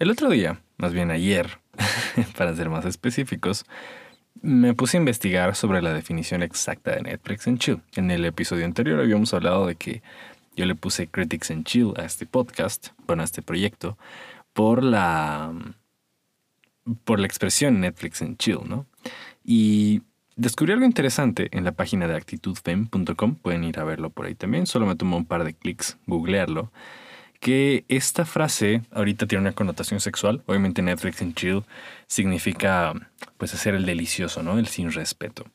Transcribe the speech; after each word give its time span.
El 0.00 0.10
otro 0.10 0.30
día, 0.30 0.58
más 0.78 0.94
bien 0.94 1.10
ayer, 1.10 1.58
para 2.38 2.56
ser 2.56 2.70
más 2.70 2.86
específicos, 2.86 3.66
me 4.40 4.72
puse 4.72 4.96
a 4.96 5.00
investigar 5.00 5.54
sobre 5.54 5.82
la 5.82 5.92
definición 5.92 6.42
exacta 6.42 6.92
de 6.92 7.02
Netflix 7.02 7.46
and 7.46 7.58
Chill. 7.58 7.82
En 7.96 8.10
el 8.10 8.24
episodio 8.24 8.64
anterior 8.64 8.98
habíamos 8.98 9.34
hablado 9.34 9.66
de 9.66 9.74
que 9.74 10.02
yo 10.56 10.64
le 10.64 10.74
puse 10.74 11.06
Critics 11.06 11.50
and 11.50 11.66
Chill 11.66 11.92
a 11.98 12.06
este 12.06 12.24
podcast, 12.24 12.88
bueno, 13.06 13.20
a 13.20 13.26
este 13.26 13.42
proyecto, 13.42 13.98
por 14.54 14.82
la 14.82 15.52
por 17.04 17.20
la 17.20 17.26
expresión 17.26 17.78
Netflix 17.80 18.22
and 18.22 18.38
Chill, 18.38 18.60
¿no? 18.66 18.86
Y 19.44 20.00
descubrí 20.34 20.72
algo 20.72 20.86
interesante 20.86 21.50
en 21.52 21.62
la 21.62 21.72
página 21.72 22.08
de 22.08 22.16
actitudfem.com, 22.16 23.34
pueden 23.34 23.64
ir 23.64 23.78
a 23.78 23.84
verlo 23.84 24.08
por 24.08 24.24
ahí 24.24 24.34
también, 24.34 24.66
solo 24.66 24.86
me 24.86 24.96
tomó 24.96 25.18
un 25.18 25.26
par 25.26 25.44
de 25.44 25.52
clics 25.52 25.98
googlearlo, 26.06 26.72
que 27.40 27.84
esta 27.88 28.26
frase 28.26 28.82
ahorita 28.92 29.26
tiene 29.26 29.42
una 29.42 29.52
connotación 29.52 29.98
sexual, 30.00 30.42
obviamente 30.46 30.82
Netflix 30.82 31.22
and 31.22 31.34
Chill 31.34 31.64
significa 32.06 32.92
pues 33.38 33.54
hacer 33.54 33.74
el 33.74 33.86
delicioso, 33.86 34.42
¿no? 34.42 34.58
El 34.58 34.68
sin 34.68 34.92
respeto. 34.92 35.46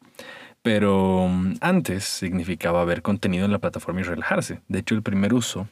Pero 0.63 1.27
mm, 1.30 1.58
antes 1.62 2.04
significaba 2.04 2.84
ver 2.86 3.04
contenido 3.04 3.46
en 3.46 3.52
la 3.52 3.60
plataforma 3.60 4.02
y 4.02 4.04
relajarse. 4.04 4.62
De 4.68 4.80
hecho, 4.80 4.96
el 4.96 5.04
primer 5.04 5.34
uso 5.34 5.68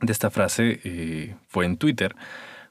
de 0.00 0.12
esta 0.12 0.30
frase 0.30 0.80
eh, 0.82 1.36
fue 1.48 1.64
en 1.64 1.76
Twitter, 1.76 2.16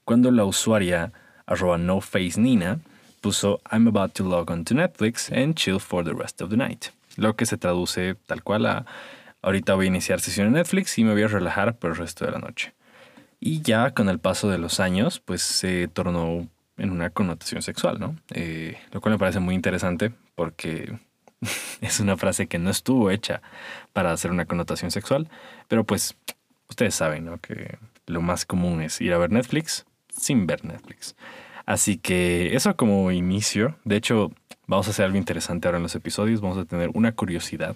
cuando 0.04 0.30
la 0.32 0.44
usuaria 0.44 1.14
arroba 1.46 1.78
nofacenina 1.78 2.80
puso 3.22 3.62
I'm 3.72 3.88
about 3.88 4.14
to 4.14 4.24
log 4.24 4.52
on 4.52 4.66
to 4.66 4.76
Netflix 4.76 5.32
and 5.32 5.56
chill 5.56 5.80
for 5.80 6.04
the 6.04 6.14
rest 6.14 6.42
of 6.42 6.50
the 6.50 6.58
night. 6.58 6.88
Lo 7.16 7.36
que 7.36 7.46
se 7.46 7.58
traduce 7.58 8.16
tal 8.28 8.44
cual 8.44 8.66
a 8.66 8.86
ahorita 9.42 9.76
voy 9.76 9.86
a 9.86 9.90
iniciar 9.90 10.20
sesión 10.20 10.48
en 10.48 10.54
Netflix 10.54 10.98
y 10.98 11.04
me 11.04 11.14
voy 11.14 11.24
a 11.24 11.28
relajar 11.28 11.78
por 11.78 11.92
el 11.92 11.98
resto 11.98 12.26
de 12.26 12.32
la 12.32 12.40
noche. 12.40 12.74
Y 13.40 13.62
ya 13.62 13.92
con 13.92 14.10
el 14.10 14.20
paso 14.20 14.50
de 14.50 14.58
los 14.58 14.80
años, 14.80 15.20
pues 15.20 15.42
se 15.42 15.88
tornó 15.88 16.48
en 16.78 16.92
una 16.92 17.10
connotación 17.10 17.62
sexual, 17.62 18.00
¿no? 18.00 18.16
Eh, 18.32 18.78
lo 18.92 19.02
cual 19.02 19.14
me 19.14 19.20
parece 19.20 19.40
muy 19.40 19.56
interesante 19.56 20.12
porque 20.36 20.98
es 21.82 22.00
una 22.00 22.18
frase 22.18 22.48
que 22.48 22.60
no 22.60 22.70
estuvo 22.70 23.12
hecha 23.12 23.42
para 23.94 24.12
hacer 24.12 24.32
una 24.32 24.46
connotación 24.46 24.92
sexual, 24.92 25.30
pero 25.68 25.84
pues 25.84 26.16
ustedes 26.70 26.96
saben, 26.96 27.26
¿no? 27.26 27.38
Que 27.40 27.78
lo 28.06 28.22
más 28.22 28.46
común 28.46 28.82
es 28.82 29.00
ir 29.02 29.14
a 29.14 29.18
ver 29.18 29.32
Netflix 29.32 29.86
sin 30.10 30.48
ver 30.48 30.66
Netflix. 30.66 31.16
Así 31.66 31.98
que 31.98 32.56
eso 32.56 32.76
como 32.76 33.12
inicio. 33.12 33.76
De 33.86 33.96
hecho, 33.96 34.32
vamos 34.66 34.88
a 34.88 34.92
hacer 34.92 35.06
algo 35.06 35.18
interesante 35.18 35.68
ahora 35.68 35.78
en 35.78 35.84
los 35.84 35.96
episodios. 35.96 36.42
Vamos 36.42 36.58
a 36.58 36.66
tener 36.66 36.90
una 36.94 37.12
curiosidad, 37.12 37.76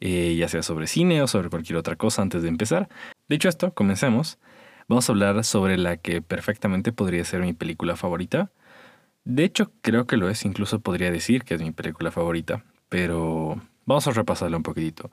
eh, 0.00 0.34
ya 0.36 0.48
sea 0.48 0.62
sobre 0.62 0.86
cine 0.86 1.22
o 1.22 1.26
sobre 1.26 1.50
cualquier 1.50 1.76
otra 1.76 1.96
cosa 1.96 2.22
antes 2.22 2.42
de 2.42 2.48
empezar. 2.48 2.88
Dicho 3.28 3.48
esto, 3.48 3.72
comencemos. 3.74 4.38
Vamos 4.88 5.08
a 5.08 5.12
hablar 5.12 5.44
sobre 5.44 5.76
la 5.76 5.98
que 5.98 6.20
perfectamente 6.22 6.92
podría 6.92 7.24
ser 7.24 7.42
mi 7.42 7.52
película 7.52 7.96
favorita. 7.96 8.50
De 9.24 9.44
hecho, 9.44 9.70
creo 9.82 10.06
que 10.06 10.16
lo 10.16 10.28
es, 10.28 10.44
incluso 10.44 10.80
podría 10.80 11.10
decir 11.10 11.44
que 11.44 11.54
es 11.54 11.60
mi 11.60 11.70
película 11.70 12.10
favorita, 12.10 12.64
pero 12.88 13.60
vamos 13.84 14.06
a 14.08 14.12
repasarla 14.12 14.56
un 14.56 14.62
poquitito. 14.62 15.10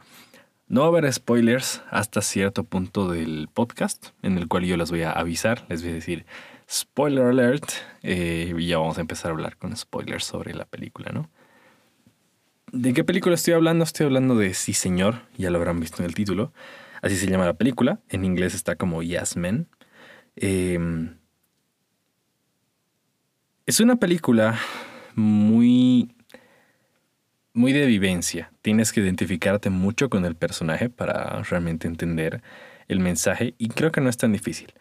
No 0.67 0.81
va 0.81 0.88
a 0.88 0.89
haber 0.89 1.13
spoilers 1.13 1.81
hasta 1.91 2.22
cierto 2.22 2.63
punto 2.63 3.09
del 3.09 3.49
podcast, 3.53 4.07
en 4.22 4.38
el 4.38 4.47
cual 4.47 4.66
yo 4.66 4.77
les 4.77 4.89
voy 4.89 5.03
a 5.03 5.11
avisar, 5.11 5.66
les 5.69 5.81
voy 5.81 5.91
a 5.91 5.95
decir 5.95 6.25
spoiler 6.69 7.25
alert, 7.25 7.69
eh, 8.03 8.53
y 8.57 8.67
ya 8.67 8.77
vamos 8.77 8.97
a 8.97 9.01
empezar 9.01 9.31
a 9.31 9.33
hablar 9.33 9.57
con 9.57 9.75
spoilers 9.77 10.25
sobre 10.25 10.53
la 10.53 10.66
película, 10.66 11.11
¿no? 11.13 11.29
¿De 12.80 12.94
qué 12.94 13.03
película 13.03 13.33
estoy 13.33 13.56
hablando? 13.56 13.83
Estoy 13.83 14.06
hablando 14.06 14.36
de 14.36 14.53
Sí 14.53 14.72
Señor, 14.73 15.23
ya 15.36 15.50
lo 15.50 15.58
habrán 15.58 15.80
visto 15.80 16.03
en 16.03 16.06
el 16.06 16.14
título. 16.14 16.53
Así 17.02 17.16
se 17.16 17.25
llama 17.25 17.45
la 17.45 17.56
película, 17.56 18.02
en 18.08 18.23
inglés 18.23 18.53
está 18.53 18.75
como 18.75 19.02
Yes. 19.02 19.36
Em, 20.36 21.17
es 23.66 23.80
una 23.80 23.95
película 23.95 24.59
muy 25.16 26.14
muy 27.52 27.73
de 27.73 27.88
vivencia. 27.88 28.52
Tienes 28.61 28.91
que 28.91 29.00
identificarte 29.00 29.72
mucho 29.72 30.12
con 30.12 30.24
el 30.25 30.35
personaje 30.35 30.91
para 30.91 31.41
realmente 31.41 31.88
entender 31.88 32.44
el 32.88 33.00
mensaje 33.00 33.56
y 33.57 33.69
creo 33.69 33.91
que 33.91 34.01
no 34.01 34.09
es 34.09 34.18
tan 34.18 34.34
difícil. 34.34 34.72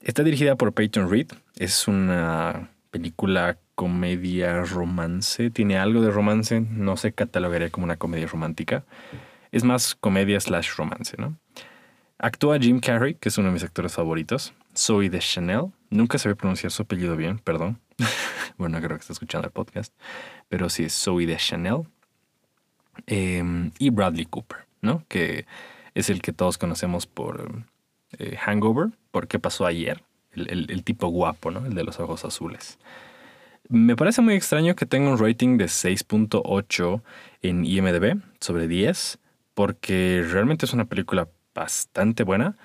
Está 0.00 0.24
dirigida 0.24 0.56
por 0.56 0.72
Peyton 0.72 1.08
Reed. 1.08 1.28
Es 1.56 1.86
una 1.86 2.70
película 2.90 3.60
comedia 3.74 4.62
romance. 4.62 5.50
Tiene 5.50 5.78
algo 5.78 6.00
de 6.00 6.10
romance. 6.10 6.60
No 6.60 6.96
se 6.96 7.12
catalogaría 7.12 7.70
como 7.70 7.84
una 7.84 7.96
comedia 7.96 8.26
romántica. 8.26 8.84
Es 9.50 9.64
más 9.64 9.94
comedia 9.94 10.40
slash 10.40 10.74
romance, 10.76 11.16
¿no? 11.18 11.36
Actúa 12.18 12.58
Jim 12.58 12.80
Carrey, 12.80 13.14
que 13.14 13.28
es 13.28 13.38
uno 13.38 13.48
de 13.48 13.54
mis 13.54 13.64
actores 13.64 13.92
favoritos. 13.92 14.54
Zoe 14.76 15.10
de 15.10 15.18
Chanel. 15.18 15.72
Nunca 15.90 16.18
sabía 16.18 16.36
pronunciar 16.36 16.70
su 16.70 16.82
apellido 16.82 17.16
bien, 17.16 17.38
perdón. 17.38 17.80
bueno, 18.56 18.78
creo 18.78 18.96
que 18.96 19.00
está 19.00 19.12
escuchando 19.12 19.48
el 19.48 19.52
podcast. 19.52 19.92
Pero 20.48 20.68
sí 20.70 20.84
es 20.84 20.94
Zoe 20.94 21.26
de 21.26 21.36
Chanel. 21.36 21.82
Em, 23.06 23.72
y 23.78 23.90
Bradley 23.90 24.26
Cooper, 24.26 24.66
¿no? 24.80 25.04
Que 25.08 25.46
es 25.94 26.10
el 26.10 26.22
que 26.22 26.32
todos 26.32 26.58
conocemos 26.58 27.06
por 27.06 27.64
eh, 28.18 28.36
Hangover, 28.36 28.90
por 29.10 29.28
qué 29.28 29.38
pasó 29.38 29.66
ayer. 29.66 30.02
El, 30.34 30.82
tipo 30.82 31.08
guapo, 31.08 31.50
¿no? 31.50 31.66
El 31.66 31.74
de 31.74 31.84
los 31.84 32.00
ojos 32.00 32.24
azules. 32.24 32.78
Me 33.74 33.96
parece 33.96 34.20
muy 34.20 34.34
extraño 34.34 34.76
que 34.76 34.84
tenga 34.84 35.08
un 35.08 35.18
rating 35.18 35.56
de 35.56 35.64
6.8 35.64 37.02
en 37.40 37.64
IMDB 37.64 38.20
sobre 38.38 38.68
10, 38.68 39.18
porque 39.54 40.22
realmente 40.30 40.66
es 40.66 40.74
una 40.74 40.84
película 40.84 41.30
bastante 41.54 42.22
buena. 42.22 42.58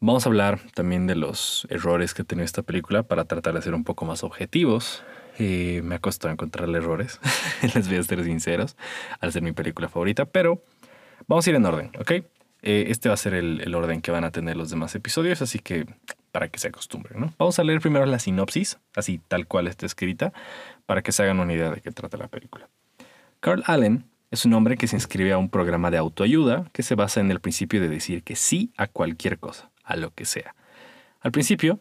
Vamos 0.00 0.26
a 0.26 0.30
hablar 0.30 0.58
también 0.74 1.06
de 1.06 1.14
los 1.14 1.64
errores 1.70 2.12
que 2.12 2.24
tiene 2.24 2.42
esta 2.42 2.64
película 2.64 3.04
para 3.04 3.24
tratar 3.26 3.54
de 3.54 3.62
ser 3.62 3.72
un 3.72 3.84
poco 3.84 4.04
más 4.04 4.24
objetivos. 4.24 5.04
Eh, 5.38 5.80
me 5.84 5.94
ha 5.94 6.00
costado 6.00 6.32
encontrarle 6.32 6.78
errores, 6.78 7.20
les 7.76 7.86
voy 7.86 7.98
a 7.98 8.02
ser 8.02 8.24
sinceros, 8.24 8.76
al 9.20 9.30
ser 9.30 9.42
mi 9.42 9.52
película 9.52 9.88
favorita, 9.88 10.24
pero 10.24 10.64
vamos 11.28 11.46
a 11.46 11.50
ir 11.50 11.54
en 11.54 11.66
orden, 11.66 11.92
¿ok? 12.00 12.24
Eh, 12.62 12.86
este 12.88 13.08
va 13.08 13.14
a 13.14 13.18
ser 13.18 13.34
el, 13.34 13.74
orden 13.74 14.00
que 14.00 14.12
van 14.12 14.24
a 14.24 14.30
tener 14.30 14.56
los 14.56 14.70
demás 14.70 14.94
episodios, 14.94 15.42
así 15.42 15.58
que 15.58 15.86
para 16.30 16.48
que 16.48 16.58
se 16.58 16.68
acostumbren, 16.68 17.20
¿no? 17.20 17.34
Vamos 17.38 17.58
a 17.58 17.64
leer 17.64 17.80
primero 17.80 18.06
la 18.06 18.18
sinopsis, 18.18 18.78
así 18.94 19.20
tal 19.28 19.46
cual 19.46 19.66
está 19.66 19.84
escrita, 19.84 20.32
para 20.86 21.02
que 21.02 21.12
se 21.12 21.22
hagan 21.22 21.40
una 21.40 21.52
idea 21.52 21.70
de 21.70 21.80
qué 21.80 21.90
trata 21.90 22.16
la 22.16 22.28
película. 22.28 22.68
Carl 23.40 23.64
Allen 23.66 24.04
es 24.30 24.46
un 24.46 24.54
hombre 24.54 24.76
que 24.76 24.86
se 24.86 24.96
inscribe 24.96 25.32
a 25.32 25.38
un 25.38 25.50
programa 25.50 25.90
de 25.90 25.98
autoayuda 25.98 26.70
que 26.72 26.82
se 26.82 26.94
basa 26.94 27.20
en 27.20 27.30
el 27.30 27.40
principio 27.40 27.80
de 27.80 27.88
decir 27.88 28.22
que 28.22 28.36
sí 28.36 28.72
a 28.76 28.86
cualquier 28.86 29.38
cosa, 29.38 29.70
a 29.82 29.96
lo 29.96 30.14
que 30.14 30.24
sea. 30.24 30.54
Al 31.20 31.32
principio, 31.32 31.80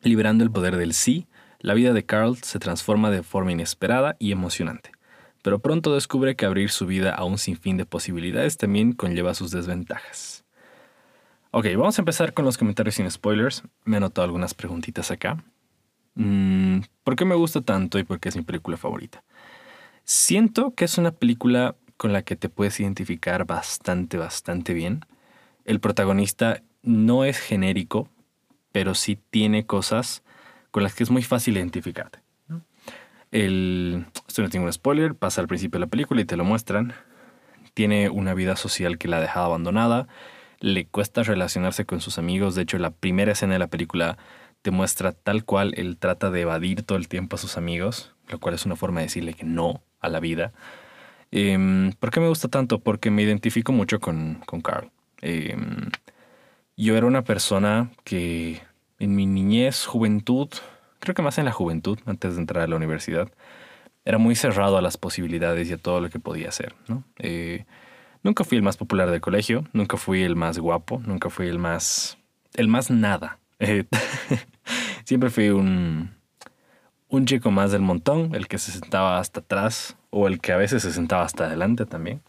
liberando 0.00 0.42
el 0.42 0.50
poder 0.50 0.76
del 0.76 0.94
sí, 0.94 1.28
la 1.60 1.74
vida 1.74 1.92
de 1.92 2.04
Carl 2.06 2.36
se 2.38 2.58
transforma 2.58 3.10
de 3.10 3.22
forma 3.22 3.52
inesperada 3.52 4.16
y 4.18 4.32
emocionante, 4.32 4.92
pero 5.42 5.58
pronto 5.58 5.94
descubre 5.94 6.36
que 6.36 6.46
abrir 6.46 6.70
su 6.70 6.86
vida 6.86 7.14
a 7.14 7.24
un 7.24 7.38
sinfín 7.38 7.76
de 7.76 7.86
posibilidades 7.86 8.56
también 8.56 8.92
conlleva 8.92 9.34
sus 9.34 9.50
desventajas. 9.50 10.44
Ok, 11.52 11.66
vamos 11.76 11.98
a 11.98 12.02
empezar 12.02 12.32
con 12.32 12.44
los 12.44 12.58
comentarios 12.58 12.94
sin 12.94 13.10
spoilers. 13.10 13.64
Me 13.84 13.96
he 13.96 13.98
anotado 13.98 14.24
algunas 14.24 14.54
preguntitas 14.54 15.10
acá. 15.10 15.42
Mm, 16.14 16.80
¿Por 17.02 17.16
qué 17.16 17.24
me 17.24 17.34
gusta 17.34 17.60
tanto 17.60 17.98
y 17.98 18.04
por 18.04 18.20
qué 18.20 18.28
es 18.28 18.36
mi 18.36 18.42
película 18.42 18.76
favorita? 18.76 19.24
Siento 20.04 20.74
que 20.74 20.84
es 20.84 20.98
una 20.98 21.10
película 21.12 21.76
con 21.96 22.12
la 22.12 22.22
que 22.22 22.36
te 22.36 22.48
puedes 22.48 22.78
identificar 22.80 23.46
bastante, 23.46 24.16
bastante 24.16 24.74
bien. 24.74 25.04
El 25.64 25.80
protagonista 25.80 26.62
no 26.82 27.24
es 27.24 27.38
genérico, 27.38 28.08
pero 28.72 28.94
sí 28.94 29.18
tiene 29.30 29.66
cosas 29.66 30.22
con 30.70 30.82
las 30.82 30.94
que 30.94 31.02
es 31.02 31.10
muy 31.10 31.22
fácil 31.22 31.56
identificarte. 31.56 32.20
El, 33.30 34.06
esto 34.26 34.42
no 34.42 34.48
tiene 34.48 34.66
un 34.66 34.72
spoiler, 34.72 35.14
pasa 35.14 35.40
al 35.40 35.48
principio 35.48 35.78
de 35.78 35.86
la 35.86 35.90
película 35.90 36.20
y 36.20 36.24
te 36.24 36.36
lo 36.36 36.44
muestran. 36.44 36.94
Tiene 37.74 38.08
una 38.10 38.34
vida 38.34 38.56
social 38.56 38.98
que 38.98 39.08
la 39.08 39.18
ha 39.18 39.20
dejado 39.20 39.46
abandonada, 39.46 40.08
le 40.58 40.86
cuesta 40.86 41.22
relacionarse 41.22 41.84
con 41.84 42.00
sus 42.00 42.18
amigos, 42.18 42.54
de 42.54 42.62
hecho 42.62 42.78
la 42.78 42.90
primera 42.90 43.32
escena 43.32 43.54
de 43.54 43.60
la 43.60 43.68
película 43.68 44.18
te 44.62 44.70
muestra 44.70 45.12
tal 45.12 45.44
cual 45.44 45.72
él 45.76 45.96
trata 45.96 46.30
de 46.30 46.42
evadir 46.42 46.82
todo 46.82 46.98
el 46.98 47.08
tiempo 47.08 47.36
a 47.36 47.38
sus 47.38 47.56
amigos, 47.56 48.14
lo 48.28 48.38
cual 48.38 48.54
es 48.54 48.66
una 48.66 48.76
forma 48.76 49.00
de 49.00 49.06
decirle 49.06 49.34
que 49.34 49.44
no 49.44 49.82
a 50.00 50.08
la 50.08 50.20
vida. 50.20 50.52
Em, 51.30 51.92
¿Por 51.92 52.10
qué 52.10 52.20
me 52.20 52.28
gusta 52.28 52.48
tanto? 52.48 52.80
Porque 52.80 53.10
me 53.10 53.22
identifico 53.22 53.72
mucho 53.72 54.00
con, 54.00 54.42
con 54.46 54.60
Carl. 54.60 54.90
Em, 55.22 55.90
yo 56.76 56.96
era 56.96 57.06
una 57.06 57.22
persona 57.22 57.90
que 58.04 58.60
en 58.98 59.14
mi 59.14 59.26
niñez, 59.26 59.86
juventud, 59.86 60.48
creo 61.00 61.14
que 61.14 61.22
más 61.22 61.38
en 61.38 61.46
la 61.46 61.52
juventud, 61.52 61.98
antes 62.06 62.34
de 62.34 62.40
entrar 62.40 62.62
a 62.62 62.68
la 62.68 62.76
universidad, 62.76 63.28
era 64.04 64.18
muy 64.18 64.34
cerrado 64.34 64.78
a 64.78 64.82
las 64.82 64.96
posibilidades 64.96 65.68
y 65.68 65.72
a 65.72 65.78
todo 65.78 66.00
lo 66.00 66.10
que 66.10 66.20
podía 66.20 66.48
hacer. 66.48 66.74
Eh, 67.18 67.64
nunca 68.22 68.44
fui 68.44 68.56
el 68.56 68.62
más 68.62 68.76
popular 68.76 69.10
del 69.10 69.20
colegio, 69.20 69.64
nunca 69.72 69.96
fui 69.96 70.22
el 70.22 70.36
más 70.36 70.58
guapo, 70.58 71.02
nunca 71.04 71.30
fui 71.30 71.48
el 71.48 71.58
más... 71.58 72.18
el 72.54 72.68
más 72.68 72.90
nada. 72.90 73.38
Eh, 73.58 73.84
siempre 75.04 75.30
fui 75.30 75.50
un, 75.50 76.10
un 77.08 77.26
chico 77.26 77.50
más 77.50 77.72
del 77.72 77.82
montón, 77.82 78.34
el 78.34 78.48
que 78.48 78.58
se 78.58 78.72
sentaba 78.72 79.18
hasta 79.18 79.40
atrás 79.40 79.96
o 80.10 80.28
el 80.28 80.40
que 80.40 80.52
a 80.52 80.56
veces 80.56 80.82
se 80.82 80.92
sentaba 80.92 81.24
hasta 81.24 81.46
adelante 81.46 81.84
también. 81.86 82.22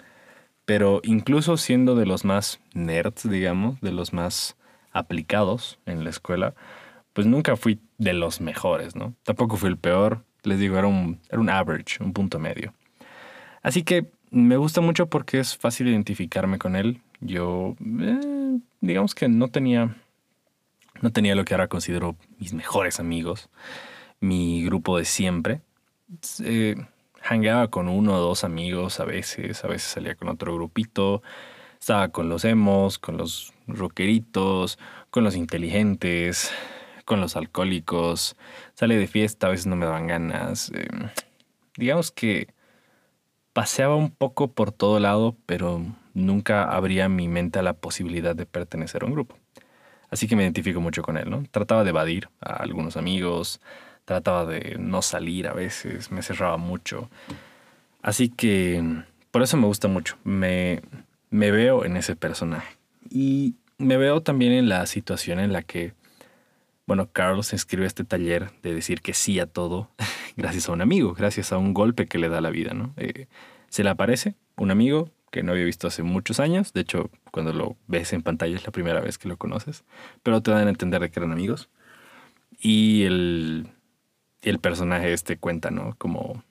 Pero 0.65 1.01
incluso 1.03 1.57
siendo 1.57 1.95
de 1.95 2.05
los 2.05 2.25
más 2.25 2.59
nerds, 2.73 3.29
digamos, 3.29 3.79
de 3.81 3.91
los 3.91 4.13
más 4.13 4.57
aplicados 4.91 5.79
en 5.85 6.03
la 6.03 6.09
escuela, 6.09 6.53
pues 7.13 7.27
nunca 7.27 7.55
fui 7.55 7.79
de 7.97 8.13
los 8.13 8.41
mejores, 8.41 8.95
¿no? 8.95 9.15
Tampoco 9.23 9.57
fui 9.57 9.69
el 9.69 9.77
peor, 9.77 10.23
les 10.43 10.59
digo, 10.59 10.77
era 10.77 10.87
un, 10.87 11.19
era 11.29 11.39
un 11.39 11.49
average, 11.49 12.03
un 12.03 12.13
punto 12.13 12.39
medio. 12.39 12.73
Así 13.61 13.83
que 13.83 14.07
me 14.31 14.57
gusta 14.57 14.81
mucho 14.81 15.07
porque 15.07 15.39
es 15.39 15.57
fácil 15.57 15.87
identificarme 15.87 16.57
con 16.57 16.75
él. 16.75 17.01
Yo, 17.19 17.75
eh, 17.79 18.59
digamos 18.79 19.13
que 19.13 19.27
no 19.27 19.49
tenía, 19.49 19.95
no 21.01 21.11
tenía 21.11 21.35
lo 21.35 21.45
que 21.45 21.53
ahora 21.53 21.67
considero 21.67 22.15
mis 22.39 22.53
mejores 22.53 22.99
amigos, 22.99 23.49
mi 24.19 24.63
grupo 24.63 24.97
de 24.97 25.05
siempre. 25.05 25.61
Eh, 26.43 26.75
hangueaba 27.23 27.69
con 27.69 27.87
uno 27.87 28.15
o 28.15 28.19
dos 28.19 28.43
amigos 28.43 28.99
a 28.99 29.05
veces, 29.05 29.63
a 29.63 29.67
veces 29.67 29.91
salía 29.91 30.15
con 30.15 30.29
otro 30.29 30.55
grupito, 30.55 31.21
estaba 31.79 32.09
con 32.09 32.29
los 32.29 32.45
emos, 32.45 32.97
con 32.99 33.17
los 33.17 33.53
rockeritos, 33.67 34.79
con 35.09 35.23
los 35.23 35.35
inteligentes, 35.35 36.51
con 37.11 37.19
los 37.19 37.35
alcohólicos, 37.35 38.37
sale 38.73 38.95
de 38.95 39.05
fiesta, 39.05 39.47
a 39.47 39.49
veces 39.49 39.67
no 39.67 39.75
me 39.75 39.85
daban 39.85 40.07
ganas. 40.07 40.71
Em, 40.73 41.09
digamos 41.75 42.09
que 42.09 42.47
paseaba 43.51 43.97
un 43.97 44.11
poco 44.11 44.53
por 44.53 44.71
todo 44.71 44.97
lado, 44.97 45.35
pero 45.45 45.85
nunca 46.13 46.63
abría 46.63 47.09
mi 47.09 47.27
mente 47.27 47.59
a 47.59 47.63
la 47.63 47.73
posibilidad 47.73 48.33
de 48.33 48.45
pertenecer 48.45 49.03
a 49.03 49.07
un 49.07 49.11
grupo. 49.11 49.37
Así 50.09 50.29
que 50.29 50.37
me 50.37 50.43
identifico 50.43 50.79
mucho 50.79 51.01
con 51.01 51.17
él, 51.17 51.29
¿no? 51.29 51.43
Trataba 51.51 51.83
de 51.83 51.89
evadir 51.89 52.29
a 52.39 52.53
algunos 52.63 52.95
amigos, 52.95 53.59
trataba 54.05 54.45
de 54.45 54.77
no 54.79 55.01
salir 55.01 55.49
a 55.49 55.53
veces, 55.53 56.13
me 56.13 56.21
cerraba 56.21 56.55
mucho. 56.55 57.09
Así 58.01 58.29
que 58.29 59.03
por 59.31 59.41
eso 59.41 59.57
me 59.57 59.67
gusta 59.67 59.89
mucho, 59.89 60.15
me, 60.23 60.81
me 61.29 61.51
veo 61.51 61.83
en 61.83 61.97
ese 61.97 62.15
personaje. 62.15 62.77
Y 63.09 63.55
me 63.77 63.97
veo 63.97 64.21
también 64.21 64.53
en 64.53 64.69
la 64.69 64.85
situación 64.85 65.41
en 65.41 65.51
la 65.51 65.61
que, 65.61 65.91
bueno, 66.91 67.09
Carlos 67.09 67.53
escribe 67.53 67.85
este 67.87 68.03
taller 68.03 68.51
de 68.63 68.75
decir 68.75 68.99
que 68.99 69.13
sí 69.13 69.39
a 69.39 69.45
todo 69.45 69.89
gracias 70.35 70.67
a 70.67 70.73
un 70.73 70.81
amigo, 70.81 71.13
gracias 71.13 71.53
a 71.53 71.57
un 71.57 71.73
golpe 71.73 72.05
que 72.05 72.17
le 72.17 72.27
da 72.27 72.41
la 72.41 72.49
vida, 72.49 72.73
¿no? 72.73 72.93
Eh, 72.97 73.27
se 73.69 73.85
le 73.85 73.89
aparece 73.89 74.35
un 74.57 74.71
amigo 74.71 75.09
que 75.31 75.41
no 75.41 75.53
había 75.53 75.63
visto 75.63 75.87
hace 75.87 76.03
muchos 76.03 76.41
años, 76.41 76.73
de 76.73 76.81
hecho, 76.81 77.09
cuando 77.31 77.53
lo 77.53 77.77
ves 77.87 78.11
en 78.11 78.23
pantalla 78.23 78.57
es 78.57 78.65
la 78.65 78.73
primera 78.73 78.99
vez 78.99 79.17
que 79.17 79.29
lo 79.29 79.37
conoces, 79.37 79.85
pero 80.21 80.41
te 80.41 80.51
dan 80.51 80.67
a 80.67 80.69
entender 80.69 80.99
de 80.99 81.09
que 81.09 81.21
eran 81.21 81.31
amigos. 81.31 81.69
Y 82.59 83.03
el, 83.03 83.69
el 84.41 84.59
personaje 84.59 85.13
este 85.13 85.37
cuenta, 85.37 85.71
¿no? 85.71 85.95
Como 85.97 86.43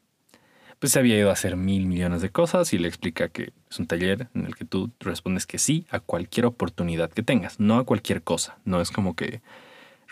pues 0.79 0.93
se 0.93 1.01
había 1.01 1.19
ido 1.19 1.29
a 1.29 1.35
hacer 1.35 1.57
mil 1.57 1.85
millones 1.85 2.23
de 2.23 2.31
cosas 2.31 2.73
y 2.73 2.79
le 2.79 2.89
explica 2.89 3.29
que 3.29 3.53
es 3.71 3.79
un 3.79 3.87
taller 3.87 4.29
en 4.35 4.47
el 4.47 4.57
que 4.57 4.65
tú 4.65 4.91
respondes 5.01 5.45
que 5.45 5.59
sí 5.59 5.87
a 5.91 6.01
cualquier 6.01 6.47
oportunidad 6.47 7.11
que 7.11 7.23
tengas, 7.23 7.61
no 7.61 7.77
a 7.77 7.85
cualquier 7.85 8.23
cosa. 8.23 8.57
No 8.65 8.81
es 8.81 8.91
como 8.91 9.15
que 9.15 9.43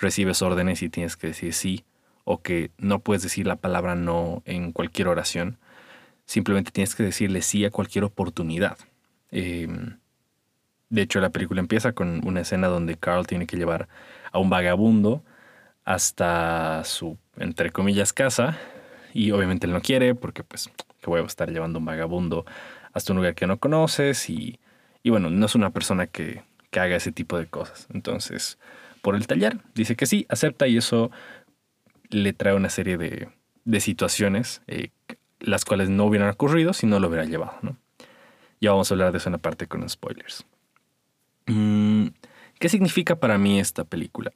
recibes 0.00 0.42
órdenes 0.42 0.82
y 0.82 0.88
tienes 0.88 1.16
que 1.16 1.28
decir 1.28 1.52
sí 1.52 1.84
o 2.24 2.42
que 2.42 2.70
no 2.78 3.00
puedes 3.00 3.22
decir 3.22 3.46
la 3.46 3.56
palabra 3.56 3.94
no 3.94 4.42
en 4.44 4.72
cualquier 4.72 5.08
oración. 5.08 5.58
Simplemente 6.26 6.70
tienes 6.70 6.94
que 6.94 7.02
decirle 7.02 7.42
sí 7.42 7.64
a 7.64 7.70
cualquier 7.70 8.04
oportunidad. 8.04 8.76
Em, 9.30 9.98
de 10.90 11.02
hecho, 11.02 11.20
la 11.20 11.30
película 11.30 11.60
empieza 11.60 11.92
con 11.92 12.26
una 12.26 12.40
escena 12.42 12.68
donde 12.68 12.96
Carl 12.96 13.26
tiene 13.26 13.46
que 13.46 13.56
llevar 13.56 13.88
a 14.32 14.38
un 14.38 14.50
vagabundo 14.50 15.22
hasta 15.84 16.84
su, 16.84 17.16
entre 17.38 17.70
comillas, 17.70 18.12
casa. 18.12 18.58
Y 19.14 19.30
obviamente 19.30 19.66
él 19.66 19.72
no 19.72 19.80
quiere 19.80 20.14
porque 20.14 20.42
pues 20.44 20.70
que 21.00 21.10
voy 21.10 21.20
a 21.20 21.24
estar 21.24 21.50
llevando 21.50 21.78
un 21.78 21.86
vagabundo 21.86 22.44
hasta 22.92 23.12
un 23.12 23.18
lugar 23.18 23.34
que 23.34 23.46
no 23.46 23.58
conoces 23.58 24.28
y, 24.28 24.60
y 25.02 25.10
bueno, 25.10 25.30
no 25.30 25.46
es 25.46 25.54
una 25.54 25.70
persona 25.70 26.06
que, 26.06 26.42
que 26.70 26.80
haga 26.80 26.96
ese 26.96 27.12
tipo 27.12 27.38
de 27.38 27.46
cosas. 27.46 27.86
Entonces, 27.92 28.58
por 29.02 29.16
el 29.16 29.26
taller, 29.26 29.58
dice 29.74 29.96
que 29.96 30.06
sí, 30.06 30.26
acepta 30.28 30.66
y 30.66 30.76
eso 30.76 31.10
le 32.10 32.32
trae 32.32 32.54
una 32.54 32.70
serie 32.70 32.96
de, 32.96 33.28
de 33.64 33.80
situaciones 33.80 34.62
eh, 34.66 34.90
las 35.40 35.64
cuales 35.64 35.88
no 35.88 36.04
hubieran 36.04 36.30
ocurrido 36.30 36.72
si 36.72 36.86
no 36.86 36.98
lo 36.98 37.08
hubiera 37.08 37.24
llevado. 37.24 37.54
¿no? 37.62 37.76
Ya 38.60 38.70
vamos 38.70 38.90
a 38.90 38.94
hablar 38.94 39.12
de 39.12 39.18
eso 39.18 39.28
en 39.28 39.34
la 39.34 39.38
parte 39.38 39.66
con 39.66 39.88
spoilers. 39.88 40.44
Mm, 41.46 42.08
¿Qué 42.58 42.68
significa 42.68 43.16
para 43.16 43.38
mí 43.38 43.60
esta 43.60 43.84
película? 43.84 44.32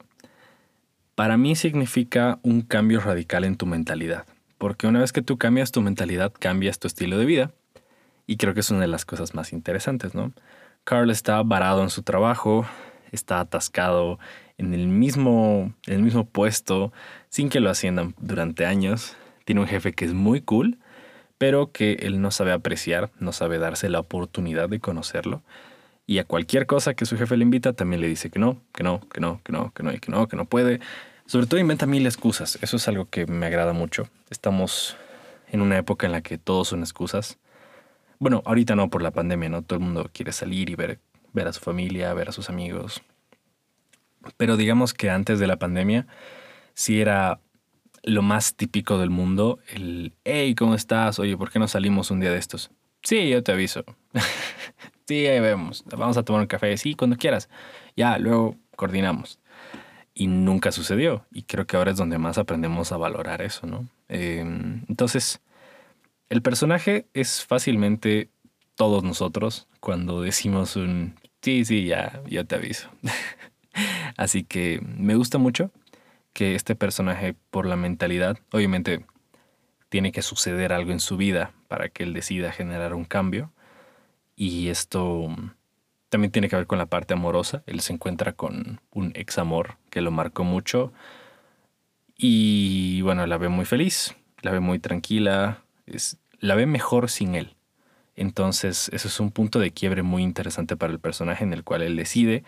para 1.15 1.37
mí 1.37 1.55
significa 1.55 2.39
un 2.43 2.61
cambio 2.61 2.99
radical 2.99 3.43
en 3.43 3.57
tu 3.57 3.65
mentalidad. 3.65 4.25
Porque 4.57 4.87
una 4.87 4.99
vez 4.99 5.11
que 5.11 5.21
tú 5.21 5.37
cambias 5.37 5.71
tu 5.71 5.81
mentalidad, 5.81 6.33
cambias 6.37 6.79
tu 6.79 6.87
estilo 6.87 7.17
de 7.17 7.25
vida. 7.25 7.51
Y 8.25 8.37
creo 8.37 8.53
que 8.53 8.61
es 8.61 8.71
una 8.71 8.81
de 8.81 8.87
las 8.87 9.05
cosas 9.05 9.35
más 9.35 9.51
interesantes, 9.53 10.15
¿no? 10.15 10.31
Carl 10.85 11.09
está 11.09 11.41
varado 11.43 11.83
en 11.83 11.89
su 11.89 12.03
trabajo, 12.03 12.65
está 13.13 13.39
atascado 13.39 14.19
en 14.57 14.73
el 14.73 14.87
mismo, 14.87 15.73
el 15.87 16.01
mismo 16.01 16.25
puesto, 16.25 16.91
sin 17.29 17.49
que 17.49 17.59
lo 17.59 17.69
asciendan 17.69 18.15
durante 18.19 18.65
años. 18.65 19.15
Tiene 19.45 19.61
un 19.61 19.67
jefe 19.67 19.93
que 19.93 20.05
es 20.05 20.13
muy 20.13 20.41
cool, 20.41 20.77
pero 21.37 21.71
que 21.71 21.93
él 22.01 22.21
no 22.21 22.31
sabe 22.31 22.51
apreciar, 22.51 23.11
no 23.19 23.31
sabe 23.31 23.57
darse 23.59 23.89
la 23.89 23.99
oportunidad 23.99 24.69
de 24.69 24.79
conocerlo. 24.79 25.41
Y 26.05 26.19
a 26.19 26.25
cualquier 26.25 26.65
cosa 26.65 26.93
que 26.93 27.05
su 27.05 27.17
jefe 27.17 27.37
le 27.37 27.43
invita, 27.43 27.73
también 27.73 28.01
le 28.01 28.07
dice 28.07 28.29
que 28.29 28.39
no, 28.39 28.61
que 28.73 28.83
no, 28.83 29.01
que 29.09 29.21
no, 29.21 29.41
que 29.43 29.51
no, 29.51 29.71
que 29.73 29.83
no, 29.83 29.93
y 29.93 29.99
que 29.99 30.11
no, 30.11 30.27
que 30.27 30.35
no 30.35 30.45
puede. 30.45 30.81
Sobre 31.25 31.47
todo 31.47 31.59
inventa 31.59 31.85
mil 31.85 32.05
excusas. 32.05 32.59
Eso 32.61 32.77
es 32.77 32.87
algo 32.87 33.05
que 33.09 33.25
me 33.25 33.45
agrada 33.45 33.73
mucho. 33.73 34.09
Estamos 34.29 34.97
en 35.49 35.61
una 35.61 35.77
época 35.77 36.05
en 36.05 36.11
la 36.11 36.21
que 36.21 36.37
todos 36.37 36.69
son 36.69 36.81
excusas. 36.81 37.37
Bueno, 38.19 38.41
ahorita 38.45 38.75
no 38.75 38.89
por 38.89 39.01
la 39.01 39.11
pandemia, 39.11 39.49
¿no? 39.49 39.61
Todo 39.61 39.79
el 39.79 39.85
mundo 39.85 40.09
quiere 40.13 40.31
salir 40.31 40.69
y 40.69 40.75
ver, 40.75 40.99
ver 41.33 41.47
a 41.47 41.53
su 41.53 41.59
familia, 41.59 42.13
ver 42.13 42.29
a 42.29 42.31
sus 42.31 42.49
amigos. 42.49 43.01
Pero 44.37 44.55
digamos 44.57 44.93
que 44.93 45.09
antes 45.09 45.39
de 45.39 45.47
la 45.47 45.57
pandemia, 45.57 46.07
sí 46.73 47.01
era 47.01 47.39
lo 48.03 48.21
más 48.21 48.55
típico 48.55 48.97
del 48.97 49.09
mundo, 49.09 49.59
el, 49.69 50.13
hey, 50.23 50.55
¿cómo 50.55 50.75
estás? 50.75 51.19
Oye, 51.19 51.37
¿por 51.37 51.51
qué 51.51 51.59
no 51.59 51.67
salimos 51.67 52.11
un 52.11 52.19
día 52.19 52.31
de 52.31 52.37
estos? 52.37 52.71
Sí, 53.01 53.29
yo 53.29 53.43
te 53.43 53.51
aviso. 53.51 53.83
Sí, 55.05 55.27
ahí 55.27 55.39
vemos. 55.41 55.83
Vamos 55.85 56.15
a 56.15 56.23
tomar 56.23 56.41
un 56.41 56.47
café. 56.47 56.77
Sí, 56.77 56.95
cuando 56.95 57.17
quieras. 57.17 57.49
Ya, 57.95 58.17
luego 58.17 58.55
coordinamos. 58.77 59.39
Y 60.13 60.27
nunca 60.27 60.71
sucedió. 60.71 61.25
Y 61.31 61.43
creo 61.43 61.67
que 61.67 61.75
ahora 61.75 61.91
es 61.91 61.97
donde 61.97 62.17
más 62.17 62.37
aprendemos 62.37 62.91
a 62.91 62.97
valorar 62.97 63.41
eso, 63.41 63.67
¿no? 63.67 63.87
Em, 64.07 64.85
entonces, 64.87 65.41
el 66.29 66.41
personaje 66.41 67.07
es 67.13 67.43
fácilmente 67.43 68.29
todos 68.75 69.03
nosotros 69.03 69.67
cuando 69.79 70.21
decimos 70.21 70.75
un 70.75 71.15
sí, 71.43 71.65
sí, 71.65 71.85
ya, 71.85 72.23
ya 72.27 72.43
te 72.43 72.55
aviso. 72.55 72.89
Así 74.17 74.43
que 74.43 74.81
me 74.81 75.15
gusta 75.15 75.37
mucho 75.37 75.71
que 76.33 76.55
este 76.55 76.75
personaje, 76.75 77.35
por 77.51 77.67
la 77.67 77.75
mentalidad, 77.75 78.39
obviamente 78.51 79.05
tiene 79.89 80.11
que 80.11 80.23
suceder 80.23 80.73
algo 80.73 80.91
en 80.91 80.99
su 80.99 81.17
vida 81.17 81.51
para 81.67 81.89
que 81.89 82.01
él 82.01 82.13
decida 82.13 82.51
generar 82.51 82.95
un 82.95 83.05
cambio 83.05 83.51
y 84.35 84.69
esto 84.69 85.29
también 86.09 86.31
tiene 86.31 86.49
que 86.49 86.55
ver 86.55 86.67
con 86.67 86.77
la 86.77 86.87
parte 86.87 87.13
amorosa. 87.13 87.63
Él 87.65 87.79
se 87.81 87.93
encuentra 87.93 88.33
con 88.33 88.81
un 88.91 89.11
ex 89.15 89.37
amor 89.37 89.77
que 89.89 90.01
lo 90.01 90.11
marcó 90.11 90.43
mucho. 90.43 90.93
Y 92.15 93.01
bueno, 93.01 93.25
la 93.25 93.37
ve 93.37 93.49
muy 93.49 93.65
feliz, 93.65 94.15
la 94.41 94.51
ve 94.51 94.59
muy 94.59 94.79
tranquila, 94.79 95.63
es, 95.85 96.17
la 96.39 96.55
ve 96.55 96.65
mejor 96.65 97.09
sin 97.09 97.35
él. 97.35 97.55
Entonces, 98.15 98.89
eso 98.93 99.07
es 99.07 99.19
un 99.19 99.31
punto 99.31 99.59
de 99.59 99.71
quiebre 99.71 100.03
muy 100.03 100.23
interesante 100.23 100.77
para 100.77 100.93
el 100.93 100.99
personaje 100.99 101.43
en 101.43 101.53
el 101.53 101.63
cual 101.63 101.81
él 101.81 101.95
decide 101.95 102.43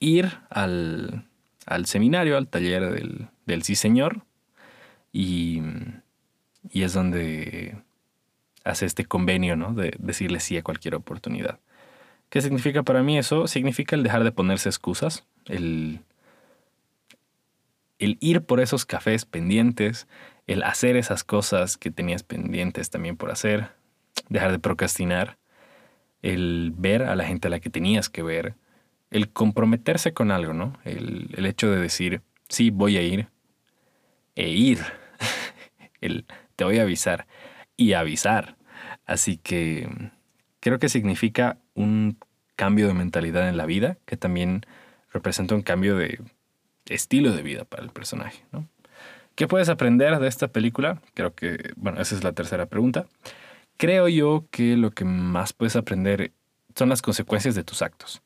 ir 0.00 0.38
al, 0.50 1.26
al 1.66 1.86
seminario, 1.86 2.36
al 2.36 2.48
taller 2.48 2.90
del, 2.90 3.28
del 3.46 3.62
sí 3.62 3.74
señor. 3.74 4.22
Y, 5.12 5.60
y 6.70 6.82
es 6.82 6.92
donde 6.92 7.76
hace 8.64 8.86
este 8.86 9.04
convenio, 9.04 9.54
¿no? 9.56 9.74
De 9.74 9.94
decirle 9.98 10.40
sí 10.40 10.56
a 10.56 10.62
cualquier 10.62 10.94
oportunidad. 10.94 11.60
¿Qué 12.30 12.40
significa 12.40 12.82
para 12.82 13.02
mí 13.02 13.18
eso? 13.18 13.46
Significa 13.46 13.94
el 13.94 14.02
dejar 14.02 14.24
de 14.24 14.32
ponerse 14.32 14.68
excusas, 14.68 15.24
el, 15.44 16.00
el 17.98 18.16
ir 18.20 18.40
por 18.40 18.60
esos 18.60 18.86
cafés 18.86 19.24
pendientes, 19.24 20.08
el 20.46 20.62
hacer 20.62 20.96
esas 20.96 21.22
cosas 21.22 21.76
que 21.76 21.90
tenías 21.90 22.22
pendientes 22.22 22.90
también 22.90 23.16
por 23.16 23.30
hacer, 23.30 23.70
dejar 24.28 24.52
de 24.52 24.58
procrastinar, 24.58 25.38
el 26.22 26.72
ver 26.76 27.02
a 27.02 27.16
la 27.16 27.24
gente 27.24 27.48
a 27.48 27.50
la 27.50 27.60
que 27.60 27.70
tenías 27.70 28.08
que 28.08 28.22
ver, 28.22 28.54
el 29.10 29.30
comprometerse 29.30 30.12
con 30.12 30.30
algo, 30.30 30.54
¿no? 30.54 30.72
El, 30.84 31.30
el 31.36 31.46
hecho 31.46 31.70
de 31.70 31.78
decir, 31.78 32.22
sí, 32.48 32.70
voy 32.70 32.96
a 32.96 33.02
ir, 33.02 33.28
e 34.34 34.48
ir, 34.48 34.78
el 36.00 36.26
te 36.56 36.64
voy 36.64 36.78
a 36.78 36.82
avisar 36.82 37.26
y 37.76 37.92
avisar. 37.92 38.56
Así 39.06 39.36
que 39.36 39.88
creo 40.60 40.78
que 40.78 40.88
significa 40.88 41.58
un 41.74 42.18
cambio 42.56 42.86
de 42.86 42.94
mentalidad 42.94 43.48
en 43.48 43.56
la 43.56 43.66
vida 43.66 43.98
que 44.06 44.16
también 44.16 44.64
representa 45.12 45.54
un 45.54 45.62
cambio 45.62 45.96
de 45.96 46.20
estilo 46.86 47.32
de 47.32 47.42
vida 47.42 47.64
para 47.64 47.82
el 47.82 47.90
personaje. 47.90 48.42
¿no? 48.52 48.66
¿Qué 49.34 49.48
puedes 49.48 49.68
aprender 49.68 50.18
de 50.18 50.28
esta 50.28 50.48
película? 50.48 51.00
Creo 51.14 51.34
que, 51.34 51.72
bueno, 51.76 52.00
esa 52.00 52.14
es 52.14 52.24
la 52.24 52.32
tercera 52.32 52.66
pregunta. 52.66 53.06
Creo 53.76 54.08
yo 54.08 54.44
que 54.50 54.76
lo 54.76 54.90
que 54.90 55.04
más 55.04 55.52
puedes 55.52 55.76
aprender 55.76 56.32
son 56.74 56.88
las 56.88 57.02
consecuencias 57.02 57.54
de 57.54 57.64
tus 57.64 57.82
actos. 57.82 58.22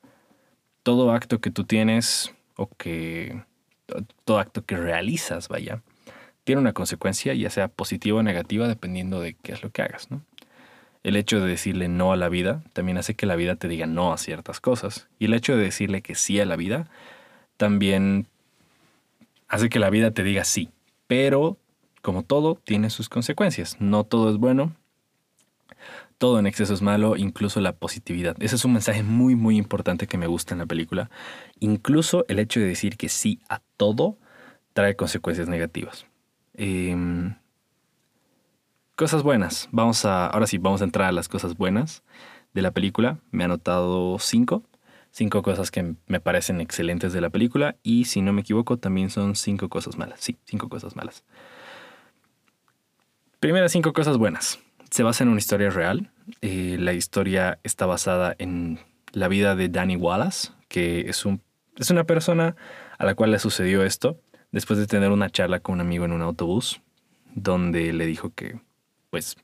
Todo 0.82 1.12
acto 1.12 1.40
que 1.40 1.50
tú 1.50 1.64
tienes 1.64 2.34
o 2.56 2.68
que 2.76 3.42
todo 4.24 4.38
acto 4.38 4.64
que 4.64 4.76
realizas, 4.76 5.48
vaya, 5.48 5.82
tiene 6.44 6.60
una 6.60 6.72
consecuencia, 6.72 7.34
ya 7.34 7.50
sea 7.50 7.68
positiva 7.68 8.18
o 8.18 8.22
negativa, 8.22 8.68
dependiendo 8.68 9.20
de 9.20 9.34
qué 9.34 9.52
es 9.52 9.62
lo 9.62 9.70
que 9.70 9.82
hagas, 9.82 10.10
¿no? 10.10 10.22
El 11.02 11.16
hecho 11.16 11.40
de 11.40 11.48
decirle 11.48 11.88
no 11.88 12.12
a 12.12 12.16
la 12.16 12.28
vida 12.28 12.62
también 12.72 12.98
hace 12.98 13.14
que 13.14 13.26
la 13.26 13.36
vida 13.36 13.56
te 13.56 13.68
diga 13.68 13.86
no 13.86 14.12
a 14.12 14.18
ciertas 14.18 14.60
cosas. 14.60 15.08
Y 15.18 15.26
el 15.26 15.34
hecho 15.34 15.56
de 15.56 15.62
decirle 15.62 16.02
que 16.02 16.14
sí 16.14 16.40
a 16.40 16.44
la 16.44 16.56
vida 16.56 16.88
también 17.56 18.26
hace 19.46 19.68
que 19.68 19.78
la 19.78 19.90
vida 19.90 20.10
te 20.10 20.22
diga 20.22 20.44
sí. 20.44 20.70
Pero, 21.06 21.56
como 22.02 22.24
todo, 22.24 22.60
tiene 22.64 22.90
sus 22.90 23.08
consecuencias. 23.08 23.76
No 23.80 24.04
todo 24.04 24.30
es 24.30 24.36
bueno. 24.36 24.74
Todo 26.18 26.38
en 26.38 26.46
exceso 26.46 26.74
es 26.74 26.82
malo, 26.82 27.16
incluso 27.16 27.60
la 27.60 27.72
positividad. 27.72 28.36
Ese 28.40 28.56
es 28.56 28.64
un 28.64 28.72
mensaje 28.72 29.02
muy, 29.02 29.36
muy 29.36 29.56
importante 29.56 30.06
que 30.06 30.18
me 30.18 30.26
gusta 30.26 30.54
en 30.54 30.58
la 30.58 30.66
película. 30.66 31.10
Incluso 31.60 32.24
el 32.28 32.40
hecho 32.40 32.60
de 32.60 32.66
decir 32.66 32.96
que 32.96 33.08
sí 33.08 33.40
a 33.48 33.60
todo 33.76 34.18
trae 34.72 34.96
consecuencias 34.96 35.48
negativas. 35.48 36.06
Em, 36.54 37.34
Cosas 38.98 39.22
buenas. 39.22 39.68
Vamos 39.70 40.04
a, 40.04 40.26
ahora 40.26 40.48
sí, 40.48 40.58
vamos 40.58 40.80
a 40.80 40.84
entrar 40.84 41.06
a 41.06 41.12
las 41.12 41.28
cosas 41.28 41.56
buenas 41.56 42.02
de 42.52 42.62
la 42.62 42.72
película. 42.72 43.20
Me 43.30 43.44
he 43.44 43.46
anotado 43.46 44.18
cinco. 44.18 44.64
Cinco 45.12 45.40
cosas 45.42 45.70
que 45.70 45.94
me 46.08 46.18
parecen 46.18 46.60
excelentes 46.60 47.12
de 47.12 47.20
la 47.20 47.30
película. 47.30 47.76
Y 47.84 48.06
si 48.06 48.22
no 48.22 48.32
me 48.32 48.40
equivoco, 48.40 48.76
también 48.76 49.10
son 49.10 49.36
cinco 49.36 49.68
cosas 49.68 49.98
malas. 49.98 50.18
Sí, 50.18 50.36
cinco 50.46 50.68
cosas 50.68 50.96
malas. 50.96 51.22
Primeras 53.38 53.70
cinco 53.70 53.92
cosas 53.92 54.18
buenas. 54.18 54.58
Se 54.90 55.02
basa 55.02 55.24
en 55.24 55.30
una 55.30 55.38
historia 55.38 55.70
real. 55.70 56.10
Eh, 56.40 56.76
la 56.78 56.92
historia 56.92 57.58
está 57.62 57.86
basada 57.86 58.34
en 58.38 58.80
la 59.12 59.28
vida 59.28 59.54
de 59.54 59.68
Danny 59.68 59.96
Wallace, 59.96 60.50
que 60.68 61.08
es, 61.08 61.24
un, 61.24 61.42
es 61.76 61.90
una 61.90 62.04
persona 62.04 62.56
a 62.98 63.04
la 63.04 63.14
cual 63.14 63.30
le 63.30 63.38
sucedió 63.38 63.84
esto 63.84 64.20
después 64.50 64.78
de 64.78 64.86
tener 64.86 65.10
una 65.10 65.30
charla 65.30 65.60
con 65.60 65.74
un 65.74 65.80
amigo 65.80 66.04
en 66.04 66.12
un 66.12 66.22
autobús, 66.22 66.80
donde 67.34 67.92
le 67.92 68.06
dijo 68.06 68.32
que 68.34 68.60
pues 69.10 69.36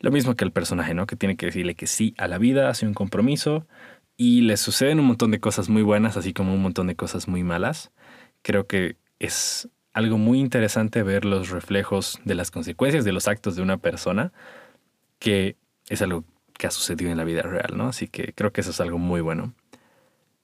lo 0.00 0.10
mismo 0.10 0.34
que 0.34 0.44
el 0.44 0.52
personaje, 0.52 0.94
¿no? 0.94 1.06
Que 1.06 1.16
tiene 1.16 1.36
que 1.36 1.46
decirle 1.46 1.74
que 1.74 1.86
sí 1.86 2.14
a 2.18 2.28
la 2.28 2.38
vida, 2.38 2.68
hace 2.68 2.86
un 2.86 2.94
compromiso 2.94 3.66
y 4.16 4.42
le 4.42 4.56
suceden 4.56 5.00
un 5.00 5.06
montón 5.06 5.30
de 5.30 5.40
cosas 5.40 5.68
muy 5.68 5.82
buenas, 5.82 6.16
así 6.16 6.32
como 6.32 6.54
un 6.54 6.62
montón 6.62 6.86
de 6.86 6.96
cosas 6.96 7.28
muy 7.28 7.42
malas. 7.42 7.92
Creo 8.42 8.66
que 8.66 8.96
es 9.18 9.68
algo 9.96 10.18
muy 10.18 10.40
interesante 10.40 11.02
ver 11.02 11.24
los 11.24 11.48
reflejos 11.48 12.20
de 12.22 12.34
las 12.34 12.50
consecuencias 12.50 13.06
de 13.06 13.12
los 13.12 13.28
actos 13.28 13.56
de 13.56 13.62
una 13.62 13.78
persona, 13.78 14.30
que 15.18 15.56
es 15.88 16.02
algo 16.02 16.22
que 16.52 16.66
ha 16.66 16.70
sucedido 16.70 17.10
en 17.10 17.16
la 17.16 17.24
vida 17.24 17.40
real, 17.40 17.78
¿no? 17.78 17.88
Así 17.88 18.06
que 18.06 18.34
creo 18.34 18.52
que 18.52 18.60
eso 18.60 18.72
es 18.72 18.80
algo 18.82 18.98
muy 18.98 19.22
bueno. 19.22 19.54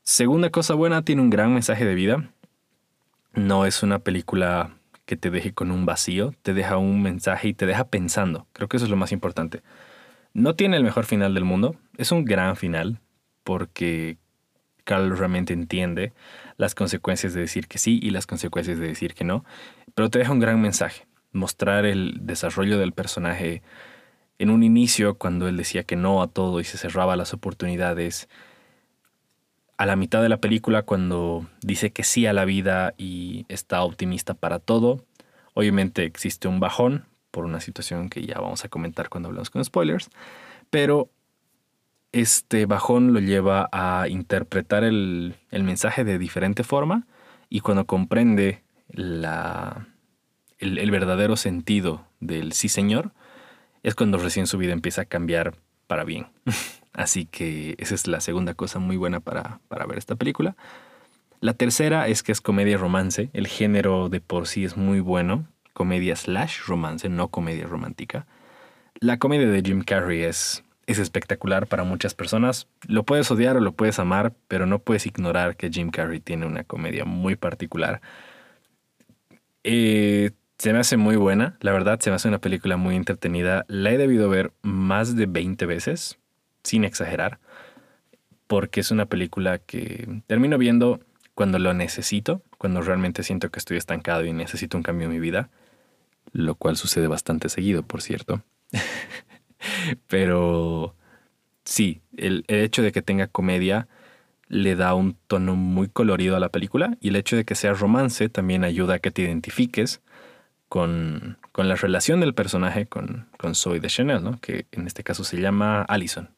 Segunda 0.04 0.48
cosa 0.48 0.72
buena, 0.72 1.02
tiene 1.02 1.20
un 1.20 1.28
gran 1.28 1.52
mensaje 1.52 1.84
de 1.84 1.94
vida. 1.94 2.30
No 3.34 3.66
es 3.66 3.82
una 3.82 3.98
película 3.98 4.74
que 5.04 5.18
te 5.18 5.28
deje 5.28 5.52
con 5.52 5.70
un 5.70 5.84
vacío, 5.84 6.32
te 6.40 6.54
deja 6.54 6.78
un 6.78 7.02
mensaje 7.02 7.48
y 7.48 7.52
te 7.52 7.66
deja 7.66 7.88
pensando. 7.88 8.46
Creo 8.54 8.68
que 8.68 8.78
eso 8.78 8.86
es 8.86 8.90
lo 8.90 8.96
más 8.96 9.12
importante. 9.12 9.62
No 10.32 10.54
tiene 10.54 10.78
el 10.78 10.82
mejor 10.82 11.04
final 11.04 11.34
del 11.34 11.44
mundo, 11.44 11.76
es 11.98 12.10
un 12.10 12.24
gran 12.24 12.56
final 12.56 13.00
porque 13.44 14.16
Carl 14.84 15.14
realmente 15.14 15.52
entiende 15.52 16.14
las 16.62 16.76
consecuencias 16.76 17.34
de 17.34 17.40
decir 17.40 17.66
que 17.66 17.78
sí 17.78 17.98
y 18.00 18.10
las 18.10 18.28
consecuencias 18.28 18.78
de 18.78 18.86
decir 18.86 19.14
que 19.14 19.24
no, 19.24 19.44
pero 19.96 20.10
te 20.10 20.20
deja 20.20 20.30
un 20.30 20.38
gran 20.38 20.60
mensaje, 20.60 21.08
mostrar 21.32 21.84
el 21.86 22.18
desarrollo 22.20 22.78
del 22.78 22.92
personaje 22.92 23.62
en 24.38 24.48
un 24.48 24.62
inicio 24.62 25.18
cuando 25.18 25.48
él 25.48 25.56
decía 25.56 25.82
que 25.82 25.96
no 25.96 26.22
a 26.22 26.28
todo 26.28 26.60
y 26.60 26.64
se 26.64 26.78
cerraba 26.78 27.16
las 27.16 27.34
oportunidades, 27.34 28.28
a 29.76 29.86
la 29.86 29.96
mitad 29.96 30.22
de 30.22 30.28
la 30.28 30.36
película 30.36 30.82
cuando 30.82 31.48
dice 31.62 31.90
que 31.90 32.04
sí 32.04 32.26
a 32.26 32.32
la 32.32 32.44
vida 32.44 32.94
y 32.96 33.44
está 33.48 33.82
optimista 33.82 34.34
para 34.34 34.60
todo. 34.60 35.04
Obviamente 35.54 36.04
existe 36.04 36.46
un 36.46 36.60
bajón 36.60 37.06
por 37.32 37.44
una 37.44 37.58
situación 37.58 38.08
que 38.08 38.24
ya 38.24 38.38
vamos 38.38 38.64
a 38.64 38.68
comentar 38.68 39.08
cuando 39.08 39.30
hablamos 39.30 39.50
con 39.50 39.64
spoilers, 39.64 40.10
pero 40.70 41.10
este 42.12 42.66
bajón 42.66 43.12
lo 43.12 43.20
lleva 43.20 43.68
a 43.72 44.06
interpretar 44.08 44.84
el, 44.84 45.34
mensaje 45.50 46.04
de 46.04 46.18
diferente 46.18 46.62
forma 46.62 47.06
y 47.48 47.60
cuando 47.60 47.86
comprende 47.86 48.62
la, 48.88 49.88
el, 50.58 50.78
el 50.78 50.90
verdadero 50.90 51.36
sentido 51.36 52.06
del 52.20 52.52
sí 52.52 52.68
señor, 52.68 53.12
es 53.82 53.94
cuando 53.94 54.18
recién 54.18 54.46
su 54.46 54.58
vida 54.58 54.72
empieza 54.72 55.02
a 55.02 55.06
cambiar 55.06 55.54
para 55.86 56.04
bien. 56.04 56.26
Así 56.92 57.24
que 57.24 57.74
esa 57.78 57.94
es 57.94 58.06
la 58.06 58.20
segunda 58.20 58.54
cosa 58.54 58.78
muy 58.78 58.96
buena 58.96 59.20
para, 59.20 59.60
ver 59.68 59.98
esta 59.98 60.16
película. 60.16 60.56
La 61.40 61.54
tercera 61.54 62.06
es 62.06 62.22
que 62.22 62.32
es 62.32 62.40
comedia 62.40 62.76
romance. 62.76 63.30
El 63.32 63.46
género 63.46 64.08
de 64.08 64.20
por 64.20 64.46
sí 64.46 64.64
es 64.64 64.76
muy 64.76 65.00
bueno. 65.00 65.46
Comedia 65.72 66.14
slash 66.16 66.60
romance, 66.66 67.08
no 67.08 67.28
comedia 67.28 67.66
romántica. 67.66 68.26
La 69.00 69.18
comedia 69.18 69.48
de 69.48 69.62
Jim 69.62 69.82
Carrey 69.82 70.22
es, 70.22 70.64
es 70.86 70.98
espectacular 70.98 71.66
para 71.66 71.84
muchas 71.84 72.14
personas. 72.14 72.68
Lo 72.86 73.04
puedes 73.04 73.30
odiar 73.30 73.56
o 73.56 73.60
lo 73.60 73.72
puedes 73.72 73.98
amar, 73.98 74.34
pero 74.48 74.66
no 74.66 74.80
puedes 74.80 75.06
ignorar 75.06 75.56
que 75.56 75.70
Jim 75.70 75.90
Carrey 75.90 76.20
tiene 76.20 76.46
una 76.46 76.64
comedia 76.64 77.04
muy 77.04 77.36
particular. 77.36 78.00
Eh, 79.64 80.32
se 80.58 80.72
me 80.72 80.78
hace 80.78 80.96
muy 80.96 81.16
buena, 81.16 81.56
la 81.60 81.72
verdad, 81.72 81.98
se 82.00 82.10
me 82.10 82.16
hace 82.16 82.28
una 82.28 82.40
película 82.40 82.76
muy 82.76 82.96
entretenida. 82.96 83.64
La 83.68 83.90
he 83.90 83.98
debido 83.98 84.28
ver 84.28 84.52
más 84.62 85.16
de 85.16 85.26
20 85.26 85.66
veces 85.66 86.18
sin 86.62 86.84
exagerar, 86.84 87.40
porque 88.46 88.80
es 88.80 88.90
una 88.90 89.06
película 89.06 89.58
que 89.58 90.22
termino 90.26 90.58
viendo 90.58 91.00
cuando 91.34 91.58
lo 91.58 91.74
necesito, 91.74 92.42
cuando 92.58 92.80
realmente 92.82 93.22
siento 93.22 93.50
que 93.50 93.58
estoy 93.58 93.76
estancado 93.76 94.24
y 94.24 94.32
necesito 94.32 94.76
un 94.76 94.82
cambio 94.82 95.06
en 95.06 95.12
mi 95.12 95.18
vida, 95.18 95.50
lo 96.32 96.54
cual 96.54 96.76
sucede 96.76 97.08
bastante 97.08 97.48
seguido, 97.48 97.82
por 97.82 98.02
cierto. 98.02 98.42
Pero 100.08 100.94
sí, 101.64 102.00
el, 102.16 102.44
hecho 102.48 102.82
de 102.82 102.92
que 102.92 103.02
tenga 103.02 103.26
comedia 103.26 103.88
le 104.48 104.76
da 104.76 104.94
un 104.94 105.16
tono 105.26 105.56
muy 105.56 105.88
colorido 105.88 106.36
a 106.36 106.40
la 106.40 106.50
película 106.50 106.96
y 107.00 107.08
el 107.08 107.16
hecho 107.16 107.36
de 107.36 107.44
que 107.44 107.54
sea 107.54 107.72
romance 107.72 108.28
también 108.28 108.64
ayuda 108.64 108.94
a 108.94 108.98
que 108.98 109.10
te 109.10 109.22
identifiques 109.22 110.02
con, 110.68 111.38
la 111.54 111.74
relación 111.74 112.20
del 112.20 112.34
personaje 112.34 112.86
con, 112.86 113.28
con 113.38 113.54
Zoe 113.54 113.80
de 113.80 113.88
Chanel, 113.88 114.22
¿no? 114.22 114.38
que 114.40 114.66
en 114.72 114.86
este 114.86 115.02
caso 115.02 115.24
se 115.24 115.40
llama 115.40 115.82
Allison. 115.82 116.30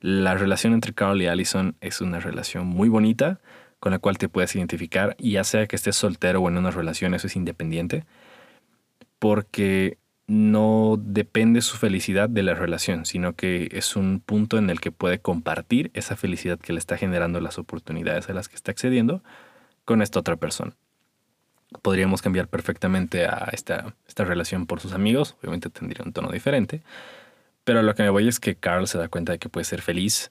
La 0.00 0.34
relación 0.34 0.74
entre 0.74 0.92
Carl 0.92 1.20
y 1.22 1.26
Allison 1.26 1.76
es 1.80 2.00
una 2.00 2.20
relación 2.20 2.66
muy 2.66 2.88
bonita 2.88 3.40
con 3.80 3.92
la 3.92 3.98
cual 3.98 4.18
te 4.18 4.28
puedes 4.28 4.54
identificar, 4.56 5.16
ya 5.18 5.44
sea 5.44 5.66
que 5.66 5.76
estés 5.76 5.96
soltero 5.96 6.40
o 6.40 6.48
en 6.48 6.56
una 6.56 6.70
relación, 6.70 7.14
eso 7.14 7.26
es 7.26 7.36
independiente, 7.36 8.04
porque 9.18 9.98
no 10.26 10.96
depende 10.98 11.60
su 11.60 11.76
felicidad 11.76 12.28
de 12.28 12.42
la 12.42 12.54
relación, 12.54 13.04
sino 13.04 13.34
que 13.34 13.68
es 13.72 13.94
un 13.96 14.20
punto 14.20 14.56
en 14.56 14.70
el 14.70 14.80
que 14.80 14.90
puede 14.90 15.18
compartir 15.18 15.90
esa 15.94 16.16
felicidad 16.16 16.58
que 16.58 16.72
le 16.72 16.78
está 16.78 16.96
generando 16.96 17.40
las 17.40 17.58
oportunidades 17.58 18.28
a 18.28 18.32
las 18.32 18.48
que 18.48 18.56
está 18.56 18.70
accediendo 18.72 19.22
con 19.84 20.00
esta 20.00 20.20
otra 20.20 20.36
persona. 20.36 20.72
Podríamos 21.82 22.22
cambiar 22.22 22.48
perfectamente 22.48 23.26
a 23.26 23.50
esta, 23.52 23.94
esta 24.08 24.24
relación 24.24 24.66
por 24.66 24.80
sus 24.80 24.92
amigos, 24.92 25.36
obviamente 25.40 25.68
tendría 25.68 26.04
un 26.04 26.12
tono 26.12 26.30
diferente, 26.30 26.82
pero 27.64 27.82
lo 27.82 27.94
que 27.94 28.02
me 28.02 28.10
voy 28.10 28.28
es 28.28 28.40
que 28.40 28.54
Carl 28.54 28.86
se 28.86 28.98
da 28.98 29.08
cuenta 29.08 29.32
de 29.32 29.38
que 29.38 29.48
puede 29.48 29.64
ser 29.64 29.82
feliz 29.82 30.30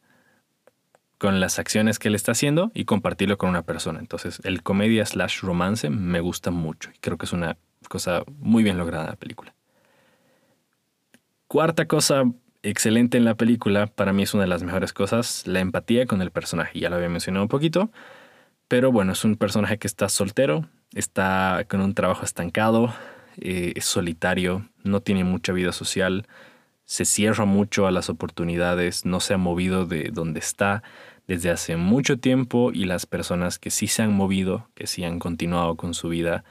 con 1.18 1.40
las 1.40 1.60
acciones 1.60 2.00
que 2.00 2.08
él 2.08 2.16
está 2.16 2.34
haciendo 2.34 2.72
y 2.74 2.86
compartirlo 2.86 3.38
con 3.38 3.50
una 3.50 3.62
persona. 3.62 4.00
Entonces, 4.00 4.42
el 4.44 4.62
comedia 4.64 5.06
slash 5.06 5.40
romance 5.42 5.90
me 5.90 6.20
gusta 6.20 6.52
mucho 6.52 6.90
y 6.94 7.00
creo 7.00 7.18
que 7.18 7.26
es 7.26 7.34
una 7.34 7.58
cosa 7.88 8.24
muy 8.40 8.64
bien 8.64 8.78
lograda 8.78 9.06
en 9.06 9.12
la 9.12 9.16
película. 9.16 9.54
Cuarta 11.54 11.86
cosa 11.86 12.24
excelente 12.64 13.16
en 13.16 13.26
la 13.26 13.36
película, 13.36 13.86
para 13.86 14.12
mí 14.12 14.24
es 14.24 14.34
una 14.34 14.42
de 14.42 14.50
las 14.50 14.64
mejores 14.64 14.92
cosas, 14.92 15.46
la 15.46 15.60
empatía 15.60 16.08
con 16.08 16.24
el 16.24 16.32
personaje. 16.32 16.80
Ya 16.80 16.90
lo 16.90 16.96
había 16.96 17.10
mencionado 17.10 17.44
un 17.44 17.48
poquito, 17.48 17.92
pero 18.68 18.92
bueno, 18.92 19.12
es 19.12 19.24
un 19.24 19.36
personaje 19.36 19.78
que 19.78 19.86
está 19.86 20.10
soltero, 20.10 20.68
está 20.96 21.64
con 21.70 21.82
un 21.82 21.94
trabajo 21.94 22.26
estancado, 22.26 22.92
eh, 23.40 23.74
es 23.76 23.86
solitario, 23.86 24.68
no 24.84 25.02
tiene 25.02 25.26
mucha 25.26 25.54
vida 25.54 25.74
social 25.74 26.26
se 26.86 27.06
cierra 27.06 27.46
mucho 27.46 27.86
a 27.86 27.92
las 27.92 28.10
oportunidades, 28.10 29.06
no 29.06 29.20
se 29.20 29.36
ha 29.36 29.38
movido 29.38 29.86
de 29.86 30.10
donde 30.12 30.40
está 30.40 30.82
desde 31.28 31.52
hace 31.52 31.78
mucho 31.78 32.18
tiempo 32.18 32.72
y 32.74 32.86
las 32.86 33.06
personas 33.06 33.60
que 33.60 33.70
sí 33.70 33.88
se 33.88 34.02
han 34.02 34.14
movido, 34.14 34.70
que 34.74 34.88
sí 34.88 35.04
han 35.04 35.20
continuado 35.20 35.76
con 35.76 35.94
su 35.94 36.10
vida, 36.10 36.44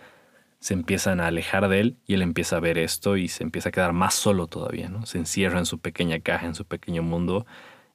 se 0.63 0.73
empiezan 0.73 1.21
a 1.21 1.27
alejar 1.27 1.69
de 1.69 1.81
él 1.81 1.97
y 2.07 2.15
él 2.15 2.23
empieza 2.23 2.57
a 2.57 2.61
ver 2.61 2.79
esto 2.79 3.19
y 3.19 3.29
se 3.29 3.43
empieza 3.43 3.69
a 3.69 3.73
quedar 3.73 3.93
más 3.93 4.15
solo 4.15 4.47
todavía, 4.47 4.89
¿no? 4.89 5.05
Se 5.05 5.19
encierra 5.19 5.59
en 5.59 5.67
su 5.67 5.81
pequeña 5.81 6.21
caja, 6.21 6.47
en 6.47 6.55
su 6.55 6.65
pequeño 6.65 7.03
mundo 7.03 7.45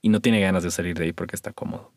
y 0.02 0.10
no 0.10 0.20
tiene 0.20 0.40
ganas 0.40 0.62
de 0.62 0.70
salir 0.70 0.96
de 0.96 1.06
ahí 1.06 1.14
porque 1.14 1.36
está 1.36 1.52
cómodo. 1.52 1.92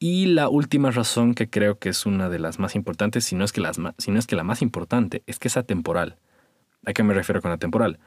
Y 0.00 0.26
la 0.26 0.48
última 0.48 0.90
razón 0.90 1.34
que 1.34 1.48
creo 1.48 1.78
que 1.78 1.90
es 1.90 2.04
una 2.04 2.28
de 2.28 2.40
las 2.40 2.58
más 2.58 2.74
importantes, 2.74 3.24
si 3.24 3.36
no 3.36 3.44
es 3.44 3.52
que, 3.52 3.62
si 3.98 4.10
no 4.10 4.18
es 4.18 4.26
que 4.26 4.36
la 4.36 4.42
más 4.42 4.60
importante, 4.60 5.22
es 5.26 5.38
que 5.38 5.48
es 5.48 5.56
atemporal. 5.56 6.18
¿A 6.84 6.92
qué 6.92 7.04
me 7.04 7.14
refiero 7.14 7.40
con 7.40 7.52
atemporal? 7.52 8.00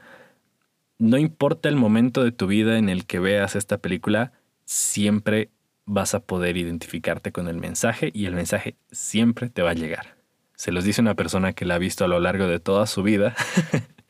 no 0.98 1.16
importa 1.16 1.68
el 1.68 1.76
momento 1.76 2.24
de 2.24 2.32
tu 2.32 2.46
vida 2.48 2.76
en 2.76 2.88
el 2.88 3.06
que 3.06 3.20
veas 3.20 3.56
esta 3.56 3.78
película, 3.78 4.32
siempre 4.64 5.50
vas 5.86 6.14
a 6.14 6.20
poder 6.20 6.56
identificarte 6.56 7.32
con 7.32 7.48
el 7.48 7.56
mensaje 7.56 8.10
y 8.12 8.26
el 8.26 8.34
mensaje 8.34 8.76
siempre 8.90 9.48
te 9.48 9.62
va 9.62 9.70
a 9.70 9.74
llegar. 9.74 10.17
Se 10.58 10.72
los 10.72 10.82
dice 10.82 11.00
una 11.00 11.14
persona 11.14 11.52
que 11.52 11.64
la 11.64 11.76
ha 11.76 11.78
visto 11.78 12.04
a 12.04 12.08
lo 12.08 12.18
largo 12.18 12.48
de 12.48 12.58
toda 12.58 12.88
su 12.88 13.04
vida. 13.04 13.32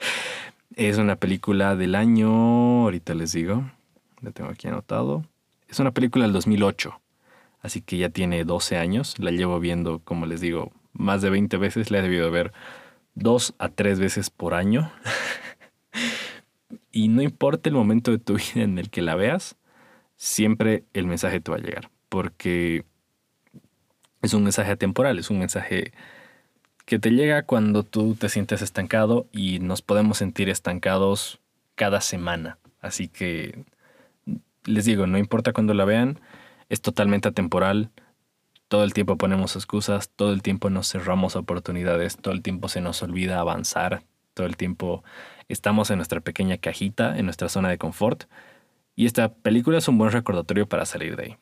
es 0.76 0.96
una 0.96 1.16
película 1.16 1.76
del 1.76 1.94
año, 1.94 2.84
ahorita 2.84 3.12
les 3.12 3.32
digo, 3.32 3.70
la 4.22 4.30
tengo 4.30 4.48
aquí 4.48 4.66
anotado. 4.66 5.26
Es 5.68 5.78
una 5.78 5.90
película 5.90 6.24
del 6.24 6.32
2008, 6.32 6.98
así 7.60 7.82
que 7.82 7.98
ya 7.98 8.08
tiene 8.08 8.44
12 8.44 8.78
años. 8.78 9.18
La 9.18 9.30
llevo 9.30 9.60
viendo, 9.60 9.98
como 9.98 10.24
les 10.24 10.40
digo, 10.40 10.72
más 10.94 11.20
de 11.20 11.28
20 11.28 11.58
veces. 11.58 11.90
La 11.90 11.98
he 11.98 12.02
debido 12.02 12.30
ver 12.30 12.54
dos 13.14 13.54
a 13.58 13.68
tres 13.68 14.00
veces 14.00 14.30
por 14.30 14.54
año. 14.54 14.90
y 16.90 17.08
no 17.08 17.20
importa 17.20 17.68
el 17.68 17.74
momento 17.74 18.10
de 18.10 18.18
tu 18.20 18.36
vida 18.36 18.62
en 18.62 18.78
el 18.78 18.88
que 18.88 19.02
la 19.02 19.16
veas, 19.16 19.56
siempre 20.16 20.84
el 20.94 21.06
mensaje 21.08 21.40
te 21.40 21.50
va 21.50 21.58
a 21.58 21.60
llegar. 21.60 21.90
Porque 22.08 22.86
es 24.22 24.32
un 24.32 24.44
mensaje 24.44 24.70
atemporal, 24.70 25.18
es 25.18 25.28
un 25.28 25.40
mensaje 25.40 25.92
que 26.88 26.98
te 26.98 27.10
llega 27.10 27.42
cuando 27.42 27.82
tú 27.82 28.14
te 28.14 28.30
sientes 28.30 28.62
estancado 28.62 29.26
y 29.30 29.58
nos 29.58 29.82
podemos 29.82 30.16
sentir 30.16 30.48
estancados 30.48 31.38
cada 31.74 32.00
semana. 32.00 32.56
Así 32.80 33.08
que 33.08 33.66
les 34.64 34.86
digo, 34.86 35.06
no 35.06 35.18
importa 35.18 35.52
cuando 35.52 35.74
la 35.74 35.84
vean, 35.84 36.18
es 36.70 36.80
totalmente 36.80 37.28
atemporal. 37.28 37.90
Todo 38.68 38.84
el 38.84 38.94
tiempo 38.94 39.18
ponemos 39.18 39.54
excusas, 39.54 40.08
todo 40.08 40.32
el 40.32 40.40
tiempo 40.40 40.70
nos 40.70 40.90
cerramos 40.90 41.36
oportunidades, 41.36 42.16
todo 42.16 42.32
el 42.32 42.40
tiempo 42.40 42.70
se 42.70 42.80
nos 42.80 43.02
olvida 43.02 43.38
avanzar, 43.38 44.02
todo 44.32 44.46
el 44.46 44.56
tiempo 44.56 45.04
estamos 45.48 45.90
en 45.90 45.98
nuestra 45.98 46.22
pequeña 46.22 46.56
cajita, 46.56 47.18
en 47.18 47.26
nuestra 47.26 47.50
zona 47.50 47.68
de 47.68 47.76
confort. 47.76 48.24
Y 48.96 49.04
esta 49.04 49.34
película 49.34 49.76
es 49.76 49.88
un 49.88 49.98
buen 49.98 50.10
recordatorio 50.10 50.66
para 50.66 50.86
salir 50.86 51.16
de 51.16 51.22
ahí. 51.22 51.36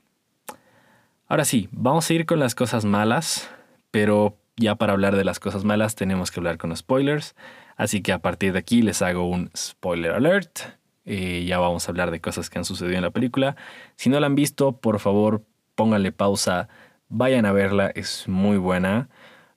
Ahora 1.28 1.44
sí, 1.44 1.68
vamos 1.70 2.10
a 2.10 2.14
ir 2.14 2.26
con 2.26 2.40
las 2.40 2.56
cosas 2.56 2.84
malas, 2.84 3.48
pero 3.92 4.36
ya 4.56 4.74
para 4.76 4.92
hablar 4.92 5.16
de 5.16 5.24
las 5.24 5.38
cosas 5.38 5.64
malas 5.64 5.94
tenemos 5.94 6.30
que 6.30 6.40
hablar 6.40 6.58
con 6.58 6.74
spoilers. 6.76 7.34
Así 7.76 8.02
que 8.02 8.12
a 8.12 8.20
partir 8.20 8.52
de 8.52 8.58
aquí 8.58 8.82
les 8.82 9.02
hago 9.02 9.28
un 9.28 9.50
spoiler 9.56 10.12
alert. 10.12 10.60
Eh, 11.04 11.44
ya 11.46 11.58
vamos 11.58 11.86
a 11.86 11.90
hablar 11.92 12.10
de 12.10 12.20
cosas 12.20 12.50
que 12.50 12.58
han 12.58 12.64
sucedido 12.64 12.96
en 12.96 13.02
la 13.02 13.10
película. 13.10 13.56
Si 13.96 14.08
no 14.10 14.18
la 14.18 14.26
han 14.26 14.34
visto, 14.34 14.78
por 14.78 14.98
favor 14.98 15.44
pónganle 15.74 16.10
pausa, 16.10 16.68
vayan 17.08 17.46
a 17.46 17.52
verla, 17.52 17.92
es 17.94 18.26
muy 18.26 18.56
buena. 18.56 19.08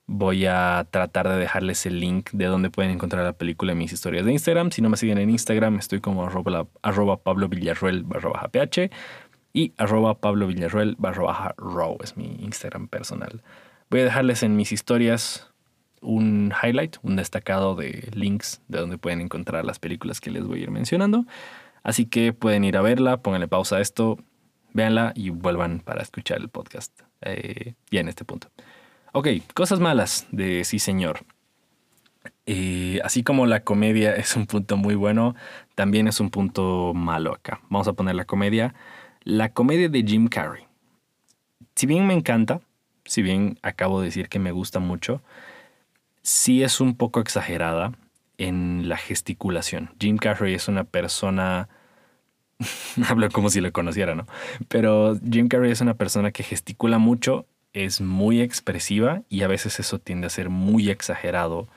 Voy 0.06 0.46
a 0.46 0.86
tratar 0.90 1.28
de 1.28 1.36
dejarles 1.36 1.86
el 1.86 2.00
link 2.00 2.30
de 2.32 2.46
donde 2.46 2.68
pueden 2.70 2.90
encontrar 2.90 3.24
la 3.24 3.32
película 3.32 3.72
en 3.72 3.78
mis 3.78 3.92
historias 3.92 4.24
de 4.26 4.32
Instagram. 4.32 4.70
Si 4.70 4.82
no 4.82 4.90
me 4.90 4.96
siguen 4.96 5.18
en 5.18 5.30
Instagram, 5.30 5.78
estoy 5.78 6.00
como 6.00 6.24
arroba, 6.24 7.16
Pablo 7.22 7.48
Villarruel 7.48 8.02
barra 8.02 8.30
baja 8.30 8.48
ph 8.48 8.90
y 9.52 9.72
arroba 9.78 10.18
Pablo 10.20 10.46
Villarruel 10.46 10.96
barra 10.98 11.22
baja 11.22 11.54
raw 11.56 11.96
es 12.02 12.16
mi 12.16 12.36
Instagram 12.40 12.88
personal. 12.88 13.42
Voy 13.90 14.00
a 14.00 14.04
dejarles 14.04 14.44
en 14.44 14.54
mis 14.54 14.70
historias 14.70 15.50
un 16.00 16.52
highlight, 16.62 16.96
un 17.02 17.16
destacado 17.16 17.74
de 17.74 18.08
links 18.14 18.62
de 18.68 18.78
donde 18.78 18.98
pueden 18.98 19.20
encontrar 19.20 19.64
las 19.64 19.80
películas 19.80 20.20
que 20.20 20.30
les 20.30 20.44
voy 20.44 20.60
a 20.60 20.62
ir 20.62 20.70
mencionando. 20.70 21.26
Así 21.82 22.06
que 22.06 22.32
pueden 22.32 22.62
ir 22.62 22.76
a 22.76 22.82
verla, 22.82 23.18
pónganle 23.18 23.48
pausa 23.48 23.76
a 23.76 23.80
esto, 23.80 24.18
véanla 24.72 25.12
y 25.16 25.30
vuelvan 25.30 25.80
para 25.80 26.02
escuchar 26.02 26.38
el 26.38 26.48
podcast 26.48 26.92
eh, 27.22 27.74
en 27.90 28.08
este 28.08 28.24
punto. 28.24 28.48
Ok, 29.12 29.26
cosas 29.54 29.80
malas 29.80 30.26
de 30.30 30.62
Sí 30.62 30.78
Señor. 30.78 31.24
Eh, 32.46 33.00
así 33.02 33.24
como 33.24 33.46
la 33.46 33.64
comedia 33.64 34.14
es 34.16 34.36
un 34.36 34.46
punto 34.46 34.76
muy 34.76 34.94
bueno, 34.94 35.34
también 35.74 36.06
es 36.06 36.20
un 36.20 36.30
punto 36.30 36.92
malo 36.94 37.34
acá. 37.34 37.60
Vamos 37.68 37.88
a 37.88 37.94
poner 37.94 38.14
la 38.14 38.24
comedia. 38.24 38.72
La 39.24 39.52
comedia 39.52 39.88
de 39.88 40.02
Jim 40.02 40.28
Carrey. 40.28 40.64
Si 41.74 41.86
bien 41.86 42.06
me 42.06 42.14
encanta, 42.14 42.60
si 43.04 43.22
bien 43.22 43.58
acabo 43.62 44.00
de 44.00 44.06
decir 44.06 44.28
que 44.28 44.38
me 44.38 44.52
gusta 44.52 44.78
mucho, 44.78 45.22
sí 46.22 46.62
es 46.62 46.80
un 46.80 46.96
poco 46.96 47.20
exagerada 47.20 47.92
en 48.38 48.88
la 48.88 48.96
gesticulación. 48.96 49.90
Jim 49.98 50.16
Carrey 50.16 50.54
es 50.54 50.68
una 50.68 50.84
persona... 50.84 51.68
Hablo 53.08 53.30
como 53.30 53.50
si 53.50 53.60
lo 53.60 53.72
conociera, 53.72 54.14
¿no? 54.14 54.26
Pero 54.68 55.18
Jim 55.30 55.48
Carrey 55.48 55.70
es 55.70 55.80
una 55.80 55.94
persona 55.94 56.30
que 56.30 56.42
gesticula 56.42 56.98
mucho, 56.98 57.46
es 57.72 58.00
muy 58.00 58.40
expresiva 58.40 59.22
y 59.28 59.42
a 59.42 59.48
veces 59.48 59.80
eso 59.80 59.98
tiende 59.98 60.26
a 60.26 60.30
ser 60.30 60.50
muy 60.50 60.90
exagerado 60.90 61.68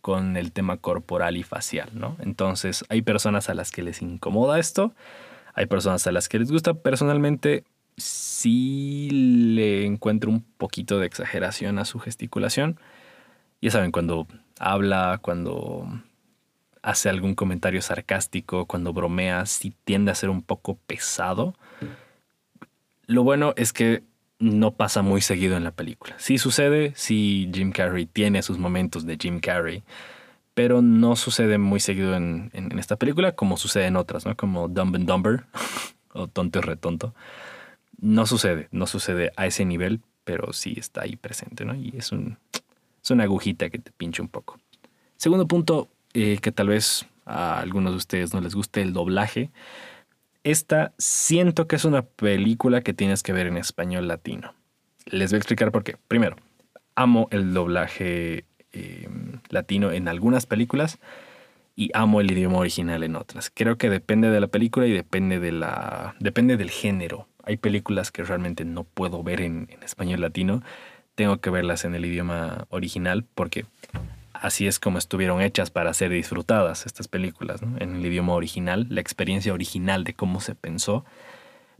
con 0.00 0.36
el 0.36 0.52
tema 0.52 0.76
corporal 0.76 1.36
y 1.36 1.42
facial, 1.42 1.90
¿no? 1.94 2.16
Entonces 2.20 2.84
hay 2.88 3.02
personas 3.02 3.48
a 3.48 3.54
las 3.54 3.70
que 3.70 3.82
les 3.82 4.02
incomoda 4.02 4.58
esto, 4.58 4.94
hay 5.54 5.66
personas 5.66 6.06
a 6.06 6.12
las 6.12 6.28
que 6.28 6.38
les 6.38 6.50
gusta. 6.50 6.74
Personalmente 6.74 7.64
sí 8.00 9.08
le 9.10 9.86
encuentro 9.86 10.30
un 10.30 10.42
poquito 10.42 10.98
de 10.98 11.06
exageración 11.06 11.78
a 11.78 11.84
su 11.84 11.98
gesticulación. 11.98 12.80
Ya 13.60 13.70
saben, 13.70 13.92
cuando 13.92 14.26
habla, 14.58 15.18
cuando 15.22 15.86
hace 16.82 17.08
algún 17.08 17.34
comentario 17.34 17.82
sarcástico, 17.82 18.66
cuando 18.66 18.92
bromea, 18.92 19.46
sí 19.46 19.74
tiende 19.84 20.10
a 20.10 20.14
ser 20.14 20.30
un 20.30 20.42
poco 20.42 20.78
pesado. 20.86 21.54
Lo 23.06 23.22
bueno 23.22 23.52
es 23.56 23.72
que 23.72 24.02
no 24.38 24.72
pasa 24.72 25.02
muy 25.02 25.20
seguido 25.20 25.56
en 25.56 25.64
la 25.64 25.72
película. 25.72 26.14
Sí 26.18 26.38
sucede, 26.38 26.92
sí 26.96 27.50
Jim 27.52 27.72
Carrey 27.72 28.06
tiene 28.06 28.42
sus 28.42 28.58
momentos 28.58 29.04
de 29.04 29.18
Jim 29.20 29.40
Carrey, 29.40 29.82
pero 30.54 30.80
no 30.80 31.16
sucede 31.16 31.58
muy 31.58 31.80
seguido 31.80 32.14
en, 32.14 32.50
esta 32.78 32.96
película 32.96 33.32
como 33.32 33.58
sucede 33.58 33.86
en 33.86 33.96
otras, 33.96 34.24
¿no? 34.24 34.36
Como 34.36 34.68
Dumb 34.68 34.96
and 34.96 35.06
Dumber 35.06 35.44
o 36.12 36.26
Tonto 36.28 36.60
y 36.60 36.62
Retonto 36.62 37.14
no 38.00 38.26
sucede, 38.26 38.68
no 38.70 38.86
sucede 38.86 39.32
a 39.36 39.46
ese 39.46 39.64
nivel, 39.64 40.00
pero 40.24 40.52
sí 40.52 40.74
está 40.76 41.02
ahí 41.02 41.16
presente, 41.16 41.64
¿no? 41.64 41.74
Y 41.74 41.94
es, 41.96 42.12
un, 42.12 42.38
una 43.10 43.24
agujita 43.24 43.70
que 43.70 43.78
te 43.78 43.90
pincha 43.90 44.22
un 44.22 44.28
poco. 44.28 44.58
Segundo 45.16 45.46
punto, 45.46 45.88
eh, 46.14 46.38
que 46.40 46.52
tal 46.52 46.68
vez 46.68 47.06
a 47.24 47.60
algunos 47.60 47.92
de 47.92 47.98
ustedes 47.98 48.34
no 48.34 48.40
les 48.40 48.54
guste 48.54 48.82
el 48.82 48.92
doblaje. 48.92 49.50
Esta 50.42 50.92
siento 50.98 51.66
que 51.66 51.76
es 51.76 51.84
una 51.84 52.02
película 52.02 52.80
que 52.80 52.94
tienes 52.94 53.22
que 53.22 53.32
ver 53.32 53.46
en 53.46 53.56
español 53.56 54.08
latino. 54.08 54.54
Les 55.06 55.30
voy 55.30 55.36
a 55.36 55.38
explicar 55.38 55.70
por 55.70 55.84
qué. 55.84 55.96
Primero, 56.08 56.36
amo 56.94 57.28
el 57.30 57.52
doblaje 57.52 58.44
em, 58.72 59.40
latino 59.48 59.92
en 59.92 60.08
algunas 60.08 60.46
películas 60.46 60.98
y 61.80 61.90
amo 61.94 62.20
el 62.20 62.30
idioma 62.30 62.58
original 62.58 63.02
en 63.02 63.16
otras. 63.16 63.50
Creo 63.54 63.78
que 63.78 63.88
depende 63.88 64.30
de 64.30 64.40
la 64.40 64.48
película 64.48 64.86
y 64.86 64.92
depende, 64.92 65.40
de 65.40 65.52
la, 65.52 66.14
depende 66.20 66.56
del 66.56 66.70
género 66.70 67.26
hay 67.44 67.56
películas 67.56 68.12
que 68.12 68.22
realmente 68.22 68.64
no 68.64 68.84
puedo 68.84 69.22
ver 69.22 69.40
en, 69.40 69.68
español 69.82 70.20
latino. 70.20 70.62
Tengo 71.14 71.40
que 71.40 71.50
verlas 71.50 71.84
en 71.84 71.94
el 71.94 72.04
idioma 72.04 72.66
original 72.70 73.24
porque 73.34 73.66
así 74.32 74.66
es 74.66 74.78
como 74.78 74.98
estuvieron 74.98 75.42
hechas 75.42 75.70
para 75.70 75.92
ser 75.94 76.10
disfrutadas 76.10 76.86
estas 76.86 77.08
películas, 77.08 77.60
en 77.62 77.96
el 77.96 78.06
idioma 78.06 78.34
original, 78.34 78.86
la 78.88 79.00
experiencia 79.00 79.52
original 79.52 80.04
de 80.04 80.14
cómo 80.14 80.40
se 80.40 80.54
pensó. 80.54 81.04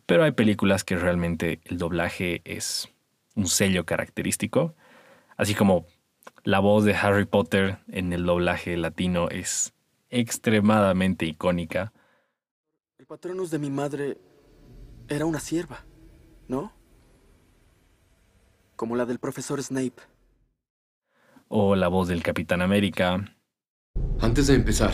Pero 0.07 0.25
hay 0.25 0.33
películas 0.33 0.83
que 0.83 0.97
realmente 0.97 1.61
el 1.65 1.79
doblaje 1.79 2.43
es 2.45 2.89
un 3.37 3.47
sello 3.47 3.87
característico, 3.87 4.75
así 5.37 5.55
como 5.55 5.87
la 6.43 6.59
voz 6.59 6.85
de 6.85 6.95
Harry 6.95 7.27
Potter 7.27 7.79
en 7.93 8.13
el 8.13 8.25
doblaje 8.27 8.77
latino 8.77 9.29
es 9.29 9.73
extremadamente 10.11 11.27
icónica. 11.27 11.93
El 12.99 13.07
patronus 13.07 13.51
de 13.51 13.59
mi 13.59 13.71
madre 13.71 14.19
era 15.09 15.25
una 15.25 15.41
sierva, 15.41 15.85
¿no? 16.49 16.73
Como 18.77 18.97
la 18.97 19.07
del 19.07 19.19
profesor 19.19 19.63
Snape. 19.63 20.03
O 21.49 21.75
la 21.77 21.89
voz 21.89 22.09
del 22.09 22.23
Capitán 22.23 22.63
América. 22.63 23.35
Antes 24.21 24.47
de 24.47 24.55
empezar, 24.55 24.93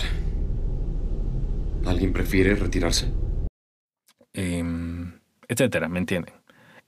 ¿alguien 1.84 2.12
prefiere 2.12 2.54
retirarse? 2.54 3.12
Em, 4.32 5.18
etcétera, 5.48 5.88
¿me 5.88 5.98
entienden? 5.98 6.34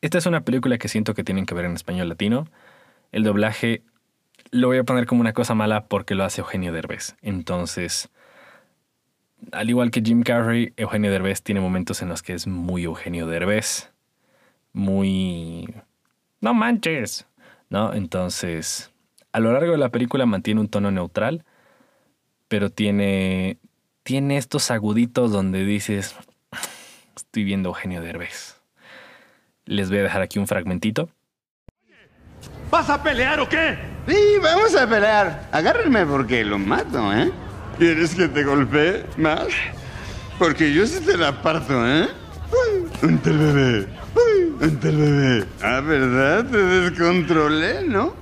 Esta 0.01 0.19
es 0.19 0.27
una 0.27 0.45
película 0.45 0.79
que 0.79 0.89
siento 0.89 1.15
que 1.15 1.25
tienen 1.25 1.47
que 1.47 1.55
ver 1.55 1.65
en 1.65 1.75
español 1.75 2.09
latino. 2.09 2.47
El 3.11 3.25
doblaje 3.25 3.83
lo 4.51 4.69
voy 4.69 4.79
a 4.79 4.85
poner 4.85 5.07
como 5.07 5.21
una 5.21 5.33
cosa 5.33 5.55
mala 5.55 5.87
porque 5.87 6.15
lo 6.15 6.25
hace 6.25 6.41
Eugenio 6.41 6.73
Derbez. 6.73 7.17
Entonces, 7.21 8.11
al 9.53 9.71
igual 9.71 9.91
que 9.91 10.03
Jim 10.03 10.23
Carrey, 10.23 10.73
Eugenio 10.77 11.11
Derbez 11.11 11.43
tiene 11.43 11.61
momentos 11.61 12.03
en 12.03 12.09
los 12.09 12.23
que 12.23 12.35
es 12.35 12.47
muy 12.47 12.85
Eugenio 12.85 13.27
Derbez. 13.27 13.91
Muy... 14.73 15.73
No 16.41 16.55
manches. 16.55 17.27
¿No? 17.71 17.93
Entonces, 17.93 18.91
a 19.33 19.41
lo 19.41 19.53
largo 19.53 19.73
de 19.73 19.79
la 19.79 19.91
película 19.91 20.27
mantiene 20.27 20.61
un 20.61 20.69
tono 20.69 20.91
neutral, 20.91 21.45
pero 22.49 22.71
tiene, 22.71 23.59
tiene 24.03 24.39
estos 24.39 24.71
aguditos 24.71 25.33
donde 25.33 25.65
dices, 25.65 26.17
estoy 27.15 27.45
viendo 27.45 27.69
Eugenio 27.69 28.01
Derbez. 28.01 28.61
Les 29.67 29.91
voy 29.91 29.99
a 29.99 30.03
dejar 30.05 30.23
aquí 30.23 30.39
un 30.39 30.47
fragmentito. 30.47 31.11
¿Vas 32.71 32.89
a 32.89 33.03
pelear 33.03 33.41
o 33.41 33.49
qué? 33.49 33.77
Sí, 34.07 34.39
vamos 34.43 34.75
a 34.75 34.89
pelear. 34.89 35.49
Agárrenme 35.53 36.07
porque 36.07 36.45
lo 36.45 36.59
mato, 36.59 37.13
¿eh? 37.13 37.31
¿Quieres 37.79 38.15
que 38.15 38.27
te 38.27 38.43
golpee 38.43 39.07
más? 39.17 39.47
Porque 40.37 40.73
yo 40.73 40.85
sí 40.87 40.99
te 41.01 41.17
la 41.17 41.41
parto, 41.43 41.87
¿eh? 41.87 42.09
¡Ante 43.03 43.31
el 43.31 43.39
bebé! 43.39 43.89
¡Ante 44.61 44.89
el 44.89 44.97
bebé! 44.97 45.47
Ah, 45.63 45.81
¿verdad? 45.81 46.45
Te 46.47 46.59
descontrolé, 46.59 47.85
¿no? 47.87 48.15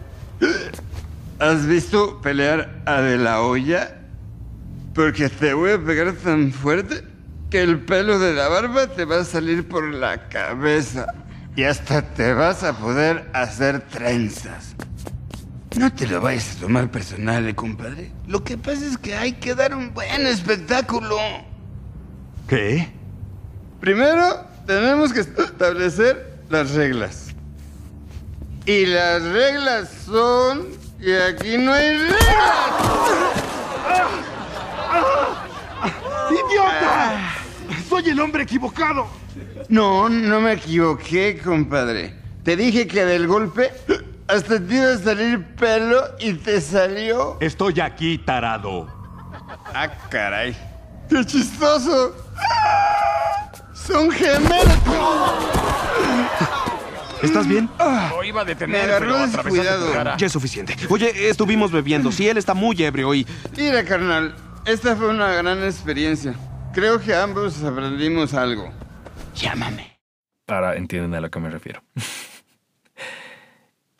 ¿Has 1.38 1.66
visto 1.66 2.20
pelear 2.20 2.82
a 2.84 3.00
De 3.00 3.16
La 3.16 3.40
Hoya? 3.40 3.96
Porque 4.94 5.30
te 5.30 5.54
voy 5.54 5.72
a 5.72 5.78
pegar 5.78 6.12
tan 6.12 6.52
fuerte 6.52 7.02
que 7.50 7.62
el 7.62 7.80
pelo 7.80 8.18
de 8.18 8.34
la 8.34 8.48
barba 8.48 8.88
te 8.88 9.06
va 9.06 9.20
a 9.20 9.24
salir 9.24 9.66
por 9.66 9.84
la 9.84 10.28
cabeza. 10.28 11.14
Y 11.54 11.64
hasta 11.64 12.02
te 12.02 12.34
vas 12.34 12.62
a 12.62 12.76
poder 12.76 13.30
hacer 13.32 13.80
trenzas. 13.80 14.76
No 15.78 15.92
te 15.92 16.06
lo 16.06 16.22
vayas 16.22 16.56
a 16.56 16.60
tomar 16.60 16.90
personal, 16.90 17.46
eh, 17.46 17.54
compadre. 17.54 18.10
Lo 18.26 18.42
que 18.42 18.56
pasa 18.56 18.86
es 18.86 18.96
que 18.96 19.14
hay 19.14 19.34
que 19.34 19.54
dar 19.54 19.74
un 19.74 19.92
buen 19.92 20.26
espectáculo. 20.26 21.18
¿Qué? 22.48 22.88
Primero, 23.78 24.40
tenemos 24.66 25.12
que 25.12 25.20
establecer 25.20 26.38
las 26.48 26.72
reglas. 26.72 27.34
Y 28.64 28.86
las 28.86 29.22
reglas 29.22 29.90
son... 30.06 30.66
Y 30.98 31.12
aquí 31.12 31.58
no 31.58 31.74
hay 31.74 31.98
reglas. 31.98 32.20
¡Idiota! 36.30 37.34
Soy 37.86 38.08
el 38.08 38.20
hombre 38.20 38.44
equivocado. 38.44 39.06
No, 39.68 40.08
no 40.08 40.40
me 40.40 40.54
equivoqué, 40.54 41.38
compadre. 41.44 42.14
Te 42.44 42.56
dije 42.56 42.86
que 42.86 43.04
del 43.04 43.26
golpe 43.26 43.72
hasta 44.28 44.60
te 44.64 44.74
iba 44.74 44.92
a 44.92 44.98
salir 44.98 45.44
pelo 45.56 46.02
y 46.18 46.34
te 46.34 46.60
salió. 46.60 47.36
Estoy 47.40 47.80
aquí, 47.80 48.18
tarado. 48.18 48.86
Ah, 49.74 49.88
caray. 50.10 50.56
¡Qué 51.08 51.24
chistoso! 51.24 52.14
¡Son 53.74 54.10
gemelos! 54.10 54.66
¿Estás 57.22 57.46
bien? 57.46 57.68
Lo 58.10 58.22
iba 58.24 58.42
a 58.42 58.44
Me 58.44 58.50
detener, 58.50 58.82
agarró 58.90 59.06
pero 59.06 59.16
atravesaste 59.16 59.50
descuidado. 59.50 59.86
tu 59.86 59.92
cara. 59.92 60.16
Ya 60.16 60.26
es 60.26 60.32
suficiente. 60.32 60.76
Oye, 60.90 61.28
estuvimos 61.28 61.72
bebiendo. 61.72 62.12
Sí, 62.12 62.28
él 62.28 62.36
está 62.36 62.54
muy 62.54 62.80
ebrio 62.82 63.14
y... 63.14 63.26
Mira, 63.56 63.84
carnal, 63.84 64.34
esta 64.66 64.94
fue 64.96 65.08
una 65.08 65.28
gran 65.32 65.62
experiencia. 65.64 66.34
Creo 66.74 67.00
que 67.00 67.14
ambos 67.14 67.62
aprendimos 67.62 68.34
algo. 68.34 68.70
Llámame. 69.34 69.98
Ahora 70.48 70.76
entienden 70.76 71.14
a 71.14 71.20
lo 71.20 71.30
que 71.30 71.40
me 71.40 71.50
refiero. 71.50 71.82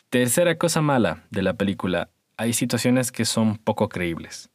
Tercera 0.09 0.57
cosa 0.57 0.81
mala 0.81 1.25
de 1.31 1.41
la 1.41 1.55
película, 1.55 2.09
hay 2.37 2.53
situaciones 2.53 3.11
que 3.11 3.25
son 3.25 3.57
poco 3.57 3.89
creíbles. 3.89 4.49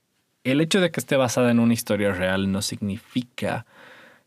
El 0.45 0.63
hecho 0.63 0.81
de 0.81 0.91
que 0.91 0.99
esté 0.99 1.17
basada 1.17 1.51
en 1.51 1.59
una 1.59 1.75
historia 1.75 2.15
real 2.15 2.51
no 2.51 2.63
significa 2.63 3.67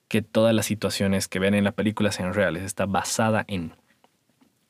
que 0.07 0.21
todas 0.21 0.53
las 0.53 0.67
situaciones 0.67 1.27
que 1.27 1.39
ven 1.39 1.55
en 1.55 1.63
la 1.63 1.71
película 1.71 2.11
sean 2.11 2.35
reales. 2.35 2.61
Está 2.61 2.85
basada 2.85 3.43
en... 3.47 3.73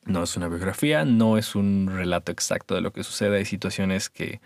No 0.06 0.22
es 0.22 0.34
una 0.38 0.48
biografía, 0.48 1.04
no 1.04 1.36
es 1.36 1.56
un 1.56 1.90
relato 1.94 2.32
exacto 2.32 2.74
de 2.74 2.80
lo 2.80 2.90
que 2.90 3.04
sucede. 3.04 3.36
Hay 3.36 3.44
situaciones 3.44 4.08
que 4.08 4.40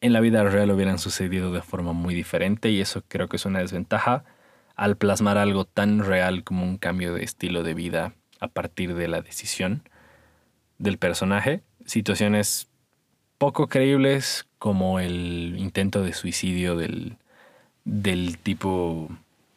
en 0.00 0.12
la 0.12 0.20
vida 0.20 0.44
real 0.44 0.70
hubieran 0.70 1.00
sucedido 1.00 1.52
de 1.52 1.62
forma 1.62 1.92
muy 1.92 2.14
diferente 2.14 2.70
y 2.70 2.80
eso 2.80 3.02
creo 3.08 3.28
que 3.28 3.38
es 3.38 3.44
una 3.44 3.58
desventaja 3.58 4.22
al 4.76 4.96
plasmar 4.96 5.38
algo 5.38 5.64
tan 5.64 5.98
real 5.98 6.44
como 6.44 6.62
un 6.62 6.78
cambio 6.78 7.12
de 7.12 7.24
estilo 7.24 7.64
de 7.64 7.74
vida 7.74 8.14
a 8.38 8.46
partir 8.46 8.94
de 8.94 9.08
la 9.08 9.20
decisión 9.20 9.82
del 10.78 10.98
personaje. 10.98 11.62
Situaciones 11.86 12.68
poco 13.38 13.68
creíbles 13.68 14.46
como 14.58 15.00
el 15.00 15.56
intento 15.58 16.02
de 16.02 16.12
suicidio 16.12 16.76
del, 16.76 17.16
del 17.84 18.38
tipo 18.38 19.08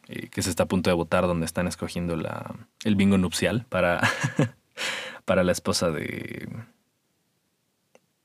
eh, 0.08 0.28
que 0.28 0.42
se 0.42 0.50
está 0.50 0.64
a 0.64 0.66
punto 0.66 0.90
de 0.90 0.94
votar 0.94 1.26
donde 1.26 1.46
están 1.46 1.66
escogiendo 1.66 2.16
la, 2.16 2.54
el 2.84 2.96
bingo 2.96 3.18
nupcial 3.18 3.64
para, 3.68 4.00
para 5.24 5.44
la 5.44 5.52
esposa 5.52 5.90
de... 5.90 6.48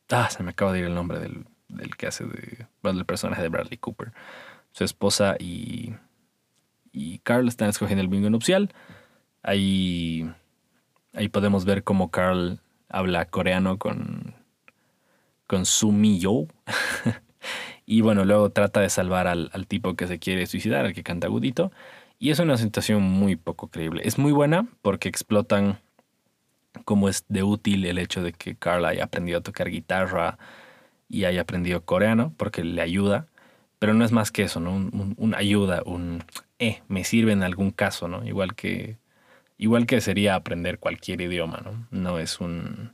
Ah, 0.09 0.29
se 0.29 0.43
me 0.43 0.51
acaba 0.51 0.73
de 0.73 0.79
ir 0.79 0.85
el 0.85 0.95
nombre 0.95 1.19
del, 1.19 1.45
del 1.69 1.95
que 1.95 2.07
hace 2.07 2.25
de... 2.25 2.67
Bueno, 2.81 3.03
personaje 3.05 3.41
de 3.41 3.49
Bradley 3.49 3.77
Cooper. 3.77 4.11
Su 4.73 4.83
esposa 4.83 5.35
y 5.39 5.93
y 6.93 7.17
Carl 7.19 7.47
están 7.47 7.69
escogiendo 7.69 8.01
el 8.01 8.07
bingo 8.07 8.29
nupcial. 8.29 8.69
Ahí, 9.41 10.31
ahí 11.13 11.27
podemos 11.27 11.65
ver 11.65 11.83
cómo 11.83 12.11
Carl 12.11 12.59
habla 12.93 13.25
coreano 13.25 13.77
con, 13.77 14.35
con 15.47 15.65
Sumi 15.65 16.19
Yo. 16.19 16.45
y 17.85 18.01
bueno, 18.01 18.23
luego 18.23 18.51
trata 18.51 18.79
de 18.79 18.89
salvar 18.89 19.27
al, 19.27 19.49
al, 19.51 19.67
tipo 19.67 19.95
que 19.95 20.07
se 20.07 20.19
quiere 20.19 20.45
suicidar, 20.45 20.85
al 20.85 20.93
que 20.93 21.03
canta 21.03 21.27
agudito. 21.27 21.71
Y 22.19 22.29
es 22.29 22.39
una 22.39 22.55
situación 22.55 23.01
muy 23.01 23.35
poco 23.35 23.67
creíble. 23.67 24.03
Es 24.05 24.17
muy 24.17 24.31
buena 24.31 24.67
porque 24.81 25.09
explotan 25.09 25.79
cómo 26.85 27.09
es 27.09 27.25
de 27.27 27.43
útil 27.43 27.85
el 27.85 27.97
hecho 27.97 28.23
de 28.23 28.31
que 28.31 28.55
Carl 28.55 28.85
haya 28.85 29.03
aprendido 29.03 29.39
a 29.39 29.43
tocar 29.43 29.69
guitarra 29.69 30.37
y 31.09 31.25
haya 31.25 31.41
aprendido 31.41 31.83
coreano, 31.83 32.33
porque 32.37 32.63
le 32.63 32.81
ayuda. 32.81 33.27
Pero 33.79 33.93
no 33.93 34.05
es 34.05 34.11
más 34.11 34.31
que 34.31 34.43
eso, 34.43 34.59
¿no? 34.59 34.71
Un, 34.71 34.91
un, 34.93 35.15
un 35.17 35.35
ayuda, 35.35 35.81
un 35.85 36.23
eh, 36.59 36.81
me 36.87 37.03
sirve 37.03 37.33
en 37.33 37.43
algún 37.43 37.71
caso, 37.71 38.07
¿no? 38.07 38.25
Igual 38.25 38.55
que, 38.55 38.97
igual 39.63 39.85
que 39.85 40.01
sería 40.01 40.35
aprender 40.35 40.77
cualquier 40.77 41.21
idioma, 41.21 41.61
¿no? 41.63 41.87
No 41.89 42.19
es 42.19 42.41
un, 42.41 42.93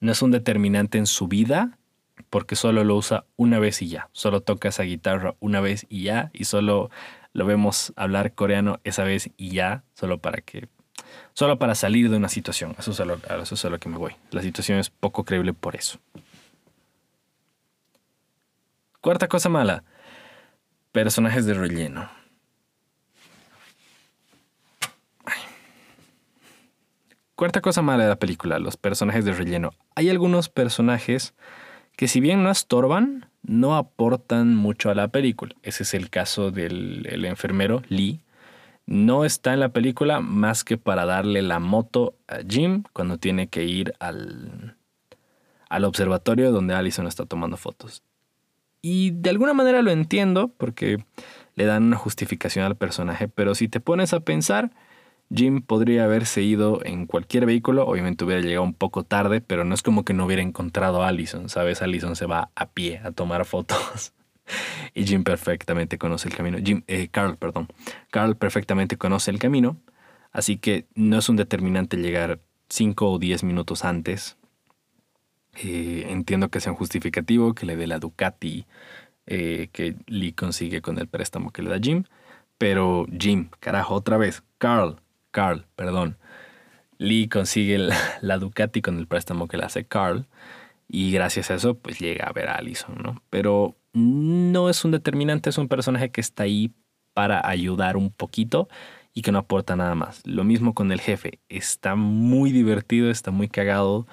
no 0.00 0.12
es 0.12 0.22
un 0.22 0.30
determinante 0.30 0.96
en 0.96 1.06
su 1.06 1.28
vida 1.28 1.78
porque 2.30 2.56
solo 2.56 2.84
lo 2.84 2.96
usa 2.96 3.26
una 3.36 3.58
vez 3.58 3.82
y 3.82 3.88
ya. 3.88 4.08
Solo 4.12 4.40
toca 4.40 4.70
esa 4.70 4.84
guitarra 4.84 5.34
una 5.40 5.60
vez 5.60 5.84
y 5.90 6.04
ya. 6.04 6.30
Y 6.32 6.44
solo 6.44 6.90
lo 7.34 7.44
vemos 7.44 7.92
hablar 7.96 8.32
coreano 8.32 8.80
esa 8.82 9.04
vez 9.04 9.28
y 9.36 9.50
ya. 9.50 9.84
Solo 9.92 10.16
para 10.16 10.40
que, 10.40 10.68
solo 11.34 11.58
para 11.58 11.74
salir 11.74 12.08
de 12.08 12.16
una 12.16 12.30
situación. 12.30 12.74
Eso 12.78 12.92
es 12.92 13.00
a 13.00 13.04
lo, 13.04 13.16
eso 13.42 13.54
es 13.54 13.64
a 13.66 13.68
lo 13.68 13.78
que 13.78 13.90
me 13.90 13.98
voy. 13.98 14.14
La 14.30 14.40
situación 14.40 14.78
es 14.78 14.88
poco 14.88 15.24
creíble 15.24 15.52
por 15.52 15.76
eso. 15.76 15.98
Cuarta 19.02 19.28
cosa 19.28 19.50
mala. 19.50 19.84
Personajes 20.92 21.44
de 21.44 21.52
relleno. 21.52 22.17
Cuarta 27.38 27.60
cosa 27.60 27.82
mala 27.82 28.02
de 28.02 28.08
la 28.08 28.18
película, 28.18 28.58
los 28.58 28.76
personajes 28.76 29.24
de 29.24 29.32
relleno. 29.32 29.70
Hay 29.94 30.10
algunos 30.10 30.48
personajes 30.48 31.34
que 31.96 32.08
si 32.08 32.18
bien 32.18 32.42
no 32.42 32.50
estorban, 32.50 33.30
no 33.44 33.76
aportan 33.76 34.56
mucho 34.56 34.90
a 34.90 34.96
la 34.96 35.06
película. 35.06 35.54
Ese 35.62 35.84
es 35.84 35.94
el 35.94 36.10
caso 36.10 36.50
del 36.50 37.06
el 37.08 37.24
enfermero 37.24 37.82
Lee. 37.90 38.22
No 38.86 39.24
está 39.24 39.54
en 39.54 39.60
la 39.60 39.68
película 39.68 40.18
más 40.18 40.64
que 40.64 40.78
para 40.78 41.06
darle 41.06 41.42
la 41.42 41.60
moto 41.60 42.16
a 42.26 42.38
Jim 42.38 42.82
cuando 42.92 43.18
tiene 43.18 43.46
que 43.46 43.62
ir 43.62 43.94
al, 44.00 44.76
al 45.68 45.84
observatorio 45.84 46.50
donde 46.50 46.74
Allison 46.74 47.06
está 47.06 47.24
tomando 47.24 47.56
fotos. 47.56 48.02
Y 48.82 49.12
de 49.12 49.30
alguna 49.30 49.54
manera 49.54 49.80
lo 49.82 49.92
entiendo 49.92 50.48
porque 50.48 51.04
le 51.54 51.66
dan 51.66 51.84
una 51.84 51.98
justificación 51.98 52.64
al 52.64 52.74
personaje, 52.74 53.28
pero 53.28 53.54
si 53.54 53.68
te 53.68 53.78
pones 53.78 54.12
a 54.12 54.18
pensar, 54.18 54.72
Jim 55.34 55.60
podría 55.60 56.04
haberse 56.04 56.42
ido 56.42 56.84
en 56.84 57.06
cualquier 57.06 57.44
vehículo, 57.46 57.86
obviamente 57.86 58.24
hubiera 58.24 58.40
llegado 58.40 58.64
un 58.64 58.74
poco 58.74 59.04
tarde, 59.04 59.40
pero 59.40 59.64
no 59.64 59.74
es 59.74 59.82
como 59.82 60.04
que 60.04 60.14
no 60.14 60.24
hubiera 60.24 60.42
encontrado 60.42 61.02
a 61.02 61.08
Allison, 61.08 61.48
¿sabes? 61.48 61.82
Allison 61.82 62.16
se 62.16 62.26
va 62.26 62.50
a 62.54 62.70
pie 62.70 63.00
a 63.04 63.12
tomar 63.12 63.44
fotos. 63.44 64.14
y 64.94 65.04
Jim 65.04 65.24
perfectamente 65.24 65.98
conoce 65.98 66.28
el 66.28 66.34
camino. 66.34 66.58
Jim, 66.62 66.82
eh, 66.86 67.08
Carl, 67.10 67.36
perdón. 67.36 67.68
Carl 68.10 68.36
perfectamente 68.36 68.96
conoce 68.96 69.30
el 69.30 69.38
camino, 69.38 69.76
así 70.32 70.56
que 70.56 70.86
no 70.94 71.18
es 71.18 71.28
un 71.28 71.36
determinante 71.36 71.98
llegar 71.98 72.40
5 72.70 73.10
o 73.10 73.18
10 73.18 73.44
minutos 73.44 73.84
antes. 73.84 74.36
Eh, 75.62 76.06
entiendo 76.08 76.50
que 76.50 76.60
sea 76.60 76.72
un 76.72 76.78
justificativo, 76.78 77.54
que 77.54 77.66
le 77.66 77.76
dé 77.76 77.86
la 77.86 77.98
Ducati 77.98 78.66
eh, 79.30 79.68
que 79.72 79.96
Lee 80.06 80.32
consigue 80.32 80.80
con 80.80 80.98
el 80.98 81.06
préstamo 81.06 81.50
que 81.50 81.62
le 81.62 81.68
da 81.68 81.78
Jim. 81.78 82.04
Pero 82.56 83.06
Jim, 83.18 83.50
carajo, 83.60 83.94
otra 83.94 84.16
vez, 84.16 84.42
Carl, 84.56 85.00
Carl, 85.38 85.66
perdón. 85.76 86.16
Lee 86.98 87.28
consigue 87.28 87.78
la, 88.20 88.38
Ducati 88.38 88.82
con 88.82 88.98
el 88.98 89.06
préstamo 89.06 89.46
que 89.46 89.56
le 89.56 89.64
hace 89.64 89.86
Carl 89.86 90.26
y 90.88 91.12
gracias 91.12 91.52
a 91.52 91.54
eso 91.54 91.78
pues 91.78 92.00
llega 92.00 92.26
a 92.26 92.32
ver 92.32 92.48
a 92.48 92.56
Allison, 92.56 92.96
¿no? 93.00 93.22
Pero 93.30 93.76
no 93.92 94.68
es 94.68 94.84
un 94.84 94.90
determinante, 94.90 95.50
es 95.50 95.58
un 95.58 95.68
personaje 95.68 96.10
que 96.10 96.20
está 96.20 96.42
ahí 96.42 96.72
para 97.14 97.48
ayudar 97.48 97.96
un 97.96 98.10
poquito 98.10 98.68
y 99.14 99.22
que 99.22 99.30
no 99.30 99.38
aporta 99.38 99.76
nada 99.76 99.94
más. 99.94 100.26
Lo 100.26 100.42
mismo 100.42 100.74
con 100.74 100.90
el 100.90 101.00
jefe, 101.00 101.38
está 101.48 101.94
muy 101.94 102.50
divertido, 102.50 103.08
está 103.08 103.30
muy 103.30 103.46
cagado. 103.46 104.08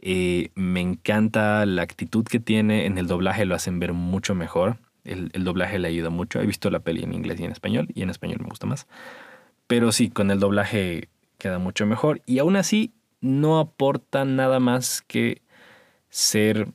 Eh, 0.00 0.52
me 0.54 0.80
encanta 0.80 1.66
la 1.66 1.82
actitud 1.82 2.24
que 2.24 2.40
tiene, 2.40 2.86
en 2.86 2.96
el 2.96 3.08
doblaje 3.08 3.44
lo 3.44 3.54
hacen 3.54 3.78
ver 3.78 3.92
mucho 3.92 4.34
mejor. 4.34 4.78
El, 5.04 5.28
el 5.34 5.44
doblaje 5.44 5.78
le 5.78 5.88
ayuda 5.88 6.08
mucho. 6.08 6.40
He 6.40 6.46
visto 6.46 6.70
la 6.70 6.80
peli 6.80 7.02
en 7.02 7.12
inglés 7.12 7.40
y 7.40 7.44
en 7.44 7.52
español 7.52 7.88
y 7.94 8.00
en 8.00 8.08
español 8.08 8.38
me 8.40 8.48
gusta 8.48 8.66
más. 8.66 8.86
Pero 9.66 9.92
sí, 9.92 10.10
con 10.10 10.30
el 10.30 10.40
doblaje 10.40 11.08
queda 11.38 11.58
mucho 11.58 11.86
mejor. 11.86 12.22
Y 12.26 12.38
aún 12.38 12.56
así, 12.56 12.92
no 13.20 13.58
aporta 13.58 14.24
nada 14.24 14.60
más 14.60 15.02
que 15.02 15.42
ser 16.08 16.68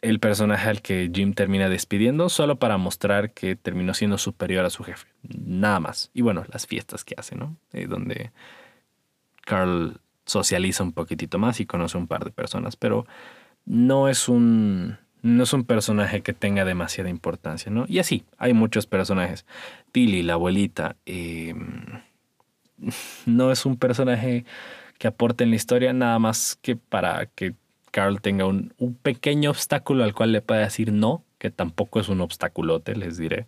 el 0.00 0.20
personaje 0.20 0.68
al 0.68 0.80
que 0.80 1.10
Jim 1.12 1.34
termina 1.34 1.68
despidiendo 1.68 2.28
solo 2.28 2.58
para 2.58 2.78
mostrar 2.78 3.32
que 3.32 3.56
terminó 3.56 3.94
siendo 3.94 4.18
superior 4.18 4.64
a 4.64 4.70
su 4.70 4.84
jefe. 4.84 5.08
Nada 5.22 5.80
más. 5.80 6.10
Y 6.14 6.22
bueno, 6.22 6.44
las 6.52 6.66
fiestas 6.66 7.04
que 7.04 7.14
hace, 7.16 7.36
¿no? 7.36 7.56
Eh, 7.72 7.86
donde 7.86 8.32
Carl 9.44 10.00
socializa 10.24 10.82
un 10.82 10.92
poquitito 10.92 11.38
más 11.38 11.58
y 11.60 11.66
conoce 11.66 11.98
un 11.98 12.06
par 12.06 12.24
de 12.24 12.30
personas, 12.30 12.76
pero 12.76 13.06
no 13.64 14.08
es 14.08 14.28
un 14.28 14.98
no 15.22 15.42
es 15.42 15.52
un 15.52 15.64
personaje 15.64 16.22
que 16.22 16.32
tenga 16.32 16.64
demasiada 16.64 17.10
importancia, 17.10 17.70
¿no? 17.70 17.84
Y 17.88 17.98
así, 17.98 18.24
hay 18.38 18.52
muchos 18.52 18.86
personajes. 18.86 19.46
Tilly, 19.92 20.22
la 20.22 20.34
abuelita, 20.34 20.96
em, 21.06 22.02
no 23.26 23.52
es 23.52 23.66
un 23.66 23.76
personaje 23.76 24.44
que 24.98 25.08
aporte 25.08 25.44
en 25.44 25.50
la 25.50 25.56
historia 25.56 25.92
nada 25.92 26.18
más 26.18 26.58
que 26.60 26.76
para 26.76 27.26
que 27.26 27.54
Carl 27.90 28.20
tenga 28.20 28.44
un, 28.46 28.74
un, 28.78 28.94
pequeño 28.94 29.50
obstáculo 29.50 30.04
al 30.04 30.14
cual 30.14 30.32
le 30.32 30.42
pueda 30.42 30.60
decir 30.60 30.92
no, 30.92 31.24
que 31.38 31.50
tampoco 31.50 32.00
es 32.00 32.08
un 32.08 32.20
obstaculote, 32.20 32.96
les 32.96 33.16
diré. 33.16 33.46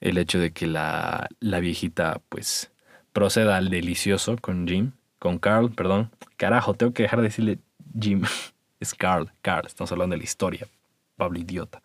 El 0.00 0.18
hecho 0.18 0.38
de 0.38 0.52
que 0.52 0.66
la, 0.66 1.28
la 1.40 1.60
viejita 1.60 2.20
pues 2.28 2.70
proceda 3.12 3.56
al 3.56 3.70
delicioso 3.70 4.36
con 4.40 4.66
Jim, 4.66 4.92
con 5.18 5.38
Carl, 5.38 5.70
perdón. 5.72 6.10
Carajo, 6.36 6.74
tengo 6.74 6.92
que 6.92 7.02
dejar 7.02 7.20
de 7.20 7.28
decirle 7.28 7.58
Jim. 7.98 8.22
Es 8.78 8.94
Carl, 8.94 9.32
Carl, 9.40 9.66
estamos 9.66 9.90
hablando 9.90 10.12
de 10.12 10.18
la 10.18 10.24
historia. 10.24 10.68
Pablo 11.16 11.38
idiota. 11.38 11.82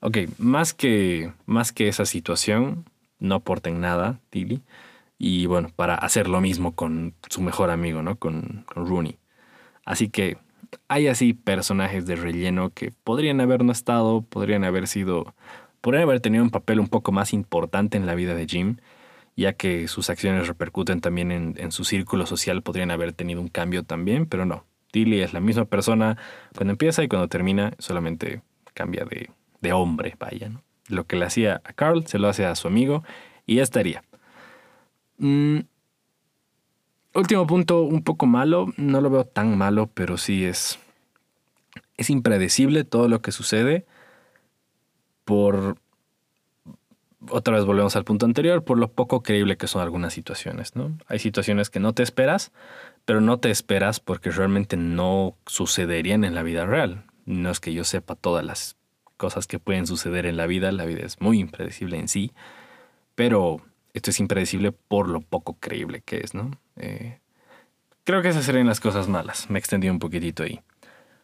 Ok, 0.00 0.18
más 0.38 0.74
que, 0.74 1.32
más 1.46 1.72
que 1.72 1.88
esa 1.88 2.04
situación, 2.04 2.84
no 3.18 3.36
aporten 3.36 3.80
nada, 3.80 4.20
Tilly. 4.30 4.62
Y 5.18 5.46
bueno, 5.46 5.70
para 5.74 5.94
hacer 5.94 6.28
lo 6.28 6.40
mismo 6.40 6.74
con 6.74 7.14
su 7.30 7.40
mejor 7.40 7.70
amigo, 7.70 8.02
¿no? 8.02 8.16
Con, 8.16 8.66
Rooney. 8.74 9.18
Así 9.84 10.08
que 10.10 10.38
hay 10.88 11.08
así 11.08 11.34
personajes 11.34 12.06
de 12.06 12.16
relleno 12.16 12.70
que 12.70 12.92
podrían 13.04 13.40
haber 13.40 13.64
no 13.64 13.72
estado, 13.72 14.22
podrían 14.22 14.64
haber 14.64 14.88
sido, 14.88 15.34
podrían 15.80 16.04
haber 16.04 16.20
tenido 16.20 16.44
un 16.44 16.50
papel 16.50 16.80
un 16.80 16.88
poco 16.88 17.12
más 17.12 17.32
importante 17.32 17.96
en 17.96 18.06
la 18.06 18.14
vida 18.14 18.34
de 18.34 18.46
Jim, 18.46 18.76
ya 19.36 19.54
que 19.54 19.88
sus 19.88 20.10
acciones 20.10 20.48
repercuten 20.48 21.00
también 21.00 21.32
en 21.32 21.72
su 21.72 21.84
círculo 21.84 22.26
social, 22.26 22.62
podrían 22.62 22.90
haber 22.90 23.12
tenido 23.12 23.40
un 23.40 23.48
cambio 23.48 23.84
también, 23.84 24.26
pero 24.26 24.44
no. 24.46 24.64
Tilly 24.94 25.22
es 25.22 25.32
la 25.32 25.40
misma 25.40 25.64
persona 25.64 26.16
cuando 26.54 26.70
empieza 26.70 27.02
y 27.02 27.08
cuando 27.08 27.26
termina, 27.26 27.72
solamente 27.80 28.42
cambia 28.74 29.04
de, 29.04 29.28
de 29.60 29.72
hombre, 29.72 30.14
vaya, 30.20 30.48
¿no? 30.48 30.62
Lo 30.86 31.04
que 31.04 31.16
le 31.16 31.24
hacía 31.24 31.60
a 31.64 31.72
Carl 31.72 32.06
se 32.06 32.20
lo 32.20 32.28
hace 32.28 32.46
a 32.46 32.54
su 32.54 32.68
amigo 32.68 33.02
y 33.44 33.56
ya 33.56 33.64
estaría. 33.64 34.04
Mm, 35.18 35.62
último 37.14 37.44
punto, 37.44 37.82
un 37.82 38.04
poco 38.04 38.26
malo, 38.26 38.72
no 38.76 39.00
lo 39.00 39.10
veo 39.10 39.24
tan 39.24 39.58
malo, 39.58 39.90
pero 39.92 40.16
sí 40.16 40.44
es, 40.44 40.78
es 41.96 42.08
impredecible 42.08 42.84
todo 42.84 43.08
lo 43.08 43.20
que 43.20 43.32
sucede 43.32 43.86
por, 45.24 45.76
otra 47.30 47.54
vez 47.54 47.64
volvemos 47.64 47.96
al 47.96 48.04
punto 48.04 48.26
anterior, 48.26 48.64
por 48.64 48.78
lo 48.78 48.92
poco 48.92 49.22
creíble 49.22 49.56
que 49.56 49.66
son 49.66 49.82
algunas 49.82 50.12
situaciones, 50.12 50.76
¿no? 50.76 50.96
Hay 51.06 51.18
situaciones 51.18 51.70
que 51.70 51.80
no 51.80 51.92
te 51.92 52.02
esperas, 52.02 52.52
pero 53.04 53.20
no 53.20 53.38
te 53.38 53.50
esperas 53.50 54.00
porque 54.00 54.30
realmente 54.30 54.76
no 54.76 55.36
sucederían 55.46 56.24
en 56.24 56.34
la 56.34 56.42
vida 56.42 56.66
real. 56.66 57.04
No 57.26 57.50
es 57.50 57.60
que 57.60 57.72
yo 57.72 57.84
sepa 57.84 58.14
todas 58.14 58.44
las 58.44 58.76
cosas 59.16 59.46
que 59.46 59.58
pueden 59.58 59.86
suceder 59.86 60.26
en 60.26 60.36
la 60.36 60.46
vida, 60.46 60.72
la 60.72 60.84
vida 60.84 61.04
es 61.04 61.20
muy 61.20 61.38
impredecible 61.38 61.98
en 61.98 62.08
sí, 62.08 62.32
pero 63.14 63.60
esto 63.92 64.10
es 64.10 64.20
impredecible 64.20 64.72
por 64.72 65.08
lo 65.08 65.20
poco 65.20 65.56
creíble 65.60 66.02
que 66.04 66.18
es, 66.18 66.34
¿no? 66.34 66.50
Eh, 66.76 67.20
creo 68.04 68.22
que 68.22 68.28
esas 68.28 68.44
serían 68.44 68.66
las 68.66 68.80
cosas 68.80 69.08
malas, 69.08 69.48
me 69.48 69.58
extendí 69.58 69.88
un 69.88 69.98
poquitito 69.98 70.42
ahí. 70.42 70.60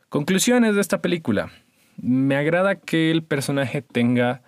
Conclusiones 0.08 0.74
de 0.74 0.80
esta 0.80 1.02
película. 1.02 1.50
Me 1.96 2.36
agrada 2.36 2.76
que 2.76 3.10
el 3.10 3.22
personaje 3.22 3.82
tenga 3.82 4.42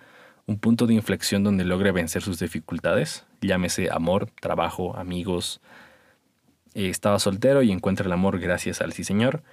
un 0.45 0.59
punto 0.59 0.87
de 0.87 0.93
inflexión 0.93 1.43
donde 1.43 1.63
logre 1.63 1.91
vencer 1.91 2.21
sus 2.21 2.39
dificultades, 2.39 3.25
llámese 3.41 3.89
amor, 3.91 4.29
trabajo, 4.41 4.95
amigos, 4.97 5.61
eh, 6.73 6.89
estaba 6.89 7.19
soltero 7.19 7.61
y 7.61 7.71
encuentra 7.71 8.05
el 8.05 8.11
amor 8.11 8.39
gracias 8.39 8.81
al 8.81 8.93
sí 8.93 9.03
señor. 9.03 9.43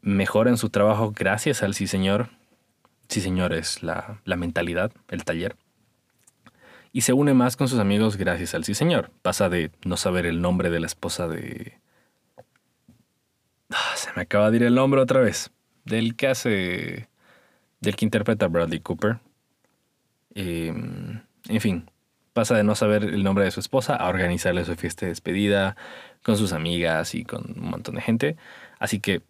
Mejora 0.00 0.50
en 0.50 0.58
su 0.58 0.68
trabajo 0.70 1.12
gracias 1.16 1.62
al 1.62 1.74
sí 1.74 1.86
señor. 1.86 2.30
Sí 3.08 3.20
señor 3.20 3.52
es 3.52 3.82
la, 3.82 4.20
la 4.24 4.36
mentalidad, 4.36 4.92
el 5.08 5.24
taller. 5.24 5.56
Y 6.92 7.02
se 7.02 7.12
une 7.12 7.34
más 7.34 7.56
con 7.56 7.68
sus 7.68 7.78
amigos 7.80 8.16
gracias 8.16 8.54
al 8.54 8.64
sí 8.64 8.74
señor. 8.74 9.10
Pasa 9.22 9.48
de 9.48 9.70
no 9.84 9.96
saber 9.96 10.26
el 10.26 10.40
nombre 10.40 10.70
de 10.70 10.80
la 10.80 10.86
esposa 10.86 11.26
de... 11.26 11.78
Ah, 13.70 13.94
se 13.96 14.10
me 14.14 14.22
acaba 14.22 14.50
de 14.50 14.58
ir 14.58 14.62
el 14.62 14.74
nombre 14.74 15.00
otra 15.00 15.20
vez. 15.20 15.50
Del 15.84 16.14
que 16.14 16.28
hace... 16.28 17.08
Del 17.80 17.96
que 17.96 18.04
interpreta 18.04 18.46
Bradley 18.46 18.80
Cooper. 18.80 19.18
Eh, 20.34 20.68
en 21.48 21.60
fin, 21.60 21.90
pasa 22.32 22.56
de 22.56 22.64
no 22.64 22.74
saber 22.74 23.04
el 23.04 23.22
nombre 23.22 23.44
de 23.44 23.50
su 23.50 23.60
esposa 23.60 23.94
a 23.96 24.08
organizarle 24.08 24.64
su 24.64 24.74
fiesta 24.76 25.06
de 25.06 25.10
despedida 25.10 25.76
con 26.22 26.36
sus 26.36 26.52
amigas 26.52 27.14
y 27.14 27.24
con 27.24 27.54
un 27.56 27.70
montón 27.70 27.94
de 27.94 28.02
gente. 28.02 28.36
Así 28.78 29.00
que 29.00 29.22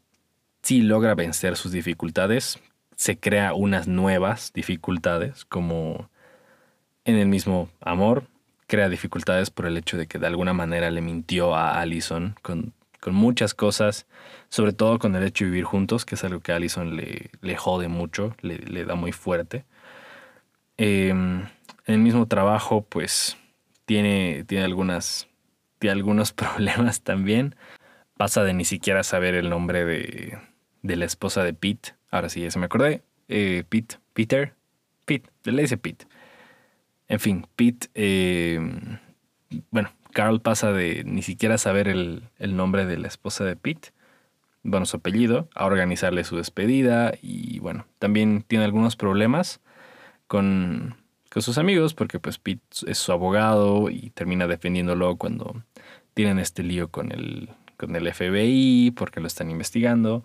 si 0.62 0.80
logra 0.80 1.14
vencer 1.14 1.56
sus 1.56 1.72
dificultades, 1.72 2.58
se 2.96 3.18
crea 3.18 3.54
unas 3.54 3.86
nuevas 3.86 4.52
dificultades, 4.54 5.44
como 5.44 6.08
en 7.04 7.16
el 7.16 7.28
mismo 7.28 7.68
amor, 7.80 8.24
crea 8.66 8.88
dificultades 8.88 9.50
por 9.50 9.66
el 9.66 9.76
hecho 9.76 9.98
de 9.98 10.06
que 10.06 10.18
de 10.18 10.26
alguna 10.26 10.54
manera 10.54 10.90
le 10.90 11.02
mintió 11.02 11.54
a 11.54 11.80
Allison 11.80 12.34
con, 12.40 12.72
con 13.00 13.14
muchas 13.14 13.52
cosas, 13.52 14.06
sobre 14.48 14.72
todo 14.72 14.98
con 14.98 15.14
el 15.16 15.24
hecho 15.24 15.44
de 15.44 15.50
vivir 15.50 15.64
juntos, 15.64 16.06
que 16.06 16.14
es 16.14 16.24
algo 16.24 16.40
que 16.40 16.52
a 16.52 16.56
Allison 16.56 16.96
le, 16.96 17.30
le 17.42 17.56
jode 17.56 17.88
mucho, 17.88 18.34
le, 18.40 18.58
le 18.58 18.84
da 18.86 18.94
muy 18.94 19.12
fuerte. 19.12 19.64
En 20.76 21.48
el 21.87 21.98
mismo 21.98 22.26
trabajo, 22.26 22.82
pues 22.88 23.37
tiene, 23.84 24.44
tiene, 24.46 24.64
algunas, 24.64 25.28
tiene 25.78 25.92
algunos 25.92 26.32
problemas 26.34 27.02
también. 27.02 27.54
Pasa 28.16 28.44
de 28.44 28.54
ni 28.54 28.64
siquiera 28.64 29.02
saber 29.02 29.34
el 29.34 29.50
nombre 29.50 29.84
de, 29.84 30.38
de 30.82 30.96
la 30.96 31.04
esposa 31.04 31.42
de 31.42 31.54
Pete. 31.54 31.94
Ahora 32.10 32.28
sí, 32.28 32.42
ya 32.42 32.50
se 32.50 32.58
me 32.58 32.66
acordé. 32.66 33.02
Eh, 33.28 33.64
Pete, 33.68 33.96
Peter, 34.12 34.54
Pete, 35.04 35.30
le 35.44 35.62
dice 35.62 35.76
Pete. 35.76 36.06
En 37.08 37.20
fin, 37.20 37.46
Pete, 37.56 37.88
eh, 37.94 38.60
bueno, 39.70 39.90
Carl 40.12 40.40
pasa 40.40 40.72
de 40.72 41.04
ni 41.04 41.22
siquiera 41.22 41.58
saber 41.58 41.88
el, 41.88 42.22
el 42.38 42.56
nombre 42.56 42.87
de 42.87 42.96
la 42.98 43.08
esposa 43.08 43.44
de 43.44 43.56
Pete, 43.56 43.90
bueno, 44.62 44.87
su 44.87 44.96
apellido, 44.96 45.48
a 45.54 45.66
organizarle 45.66 46.24
su 46.24 46.37
despedida 46.37 47.12
y 47.20 47.58
bueno, 47.58 47.87
también 47.98 48.42
tiene 48.46 48.64
algunos 48.64 48.96
problemas 48.96 49.60
con, 50.26 50.96
con 51.30 51.42
sus 51.42 51.58
amigos, 51.58 51.94
porque 51.94 52.18
pues 52.18 52.38
Pete 52.38 52.62
es 52.87 52.98
su 52.98 53.12
abogado 53.12 53.90
y 53.90 54.10
termina 54.10 54.46
defendiéndolo 54.46 55.16
cuando 55.16 55.62
tienen 56.14 56.38
este 56.38 56.62
lío 56.62 56.88
con 56.88 57.12
el, 57.12 57.50
con 57.76 57.94
el 57.96 58.12
FBI, 58.12 58.92
porque 58.96 59.20
lo 59.20 59.26
están 59.26 59.50
investigando. 59.50 60.24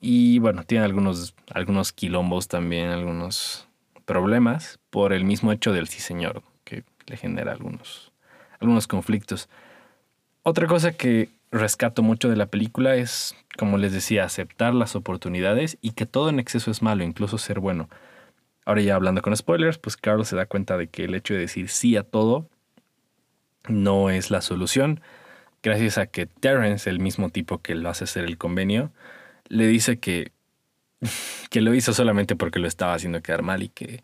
Y 0.00 0.38
bueno, 0.38 0.62
tiene 0.64 0.84
algunos, 0.84 1.34
algunos 1.52 1.92
quilombos 1.92 2.48
también, 2.48 2.90
algunos 2.90 3.68
problemas 4.04 4.78
por 4.90 5.12
el 5.12 5.24
mismo 5.24 5.52
hecho 5.52 5.72
del 5.72 5.88
sí 5.88 6.00
señor, 6.00 6.42
que 6.64 6.84
le 7.06 7.16
genera 7.16 7.52
algunos, 7.52 8.12
algunos 8.60 8.86
conflictos. 8.86 9.48
Otra 10.44 10.66
cosa 10.66 10.92
que 10.92 11.28
rescato 11.50 12.02
mucho 12.02 12.28
de 12.28 12.36
la 12.36 12.46
película 12.46 12.94
es, 12.94 13.34
como 13.58 13.76
les 13.76 13.92
decía, 13.92 14.24
aceptar 14.24 14.74
las 14.74 14.96
oportunidades 14.96 15.78
y 15.80 15.92
que 15.92 16.06
todo 16.06 16.28
en 16.28 16.38
exceso 16.38 16.70
es 16.70 16.80
malo, 16.80 17.04
incluso 17.04 17.38
ser 17.38 17.60
bueno. 17.60 17.88
Ahora 18.68 18.82
ya 18.82 18.96
hablando 18.96 19.22
con 19.22 19.34
spoilers, 19.34 19.78
pues 19.78 19.96
Carl 19.96 20.26
se 20.26 20.36
da 20.36 20.44
cuenta 20.44 20.76
de 20.76 20.88
que 20.88 21.04
el 21.04 21.14
hecho 21.14 21.32
de 21.32 21.40
decir 21.40 21.70
sí 21.70 21.96
a 21.96 22.02
todo 22.02 22.50
no 23.66 24.10
es 24.10 24.30
la 24.30 24.42
solución. 24.42 25.00
Gracias 25.62 25.96
a 25.96 26.04
que 26.04 26.26
Terrence, 26.26 26.90
el 26.90 27.00
mismo 27.00 27.30
tipo 27.30 27.62
que 27.62 27.74
lo 27.74 27.88
hace 27.88 28.04
hacer 28.04 28.26
el 28.26 28.36
convenio, 28.36 28.92
le 29.48 29.66
dice 29.66 29.98
que, 30.00 30.32
que 31.50 31.62
lo 31.62 31.72
hizo 31.72 31.94
solamente 31.94 32.36
porque 32.36 32.58
lo 32.58 32.68
estaba 32.68 32.92
haciendo 32.92 33.22
quedar 33.22 33.40
mal 33.40 33.62
y 33.62 33.70
que, 33.70 34.02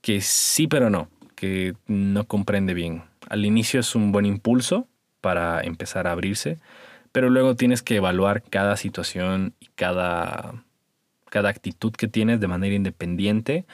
que 0.00 0.20
sí 0.20 0.68
pero 0.68 0.88
no, 0.88 1.08
que 1.34 1.74
no 1.88 2.28
comprende 2.28 2.74
bien. 2.74 3.02
Al 3.28 3.44
inicio 3.44 3.80
es 3.80 3.96
un 3.96 4.12
buen 4.12 4.26
impulso 4.26 4.86
para 5.20 5.60
empezar 5.60 6.06
a 6.06 6.12
abrirse, 6.12 6.60
pero 7.10 7.30
luego 7.30 7.56
tienes 7.56 7.82
que 7.82 7.96
evaluar 7.96 8.44
cada 8.44 8.76
situación 8.76 9.54
y 9.58 9.66
cada 9.74 10.62
cada 11.32 11.48
actitud 11.48 11.92
que 11.92 12.08
tienes 12.08 12.40
de 12.40 12.46
manera 12.46 12.74
independiente 12.74 13.64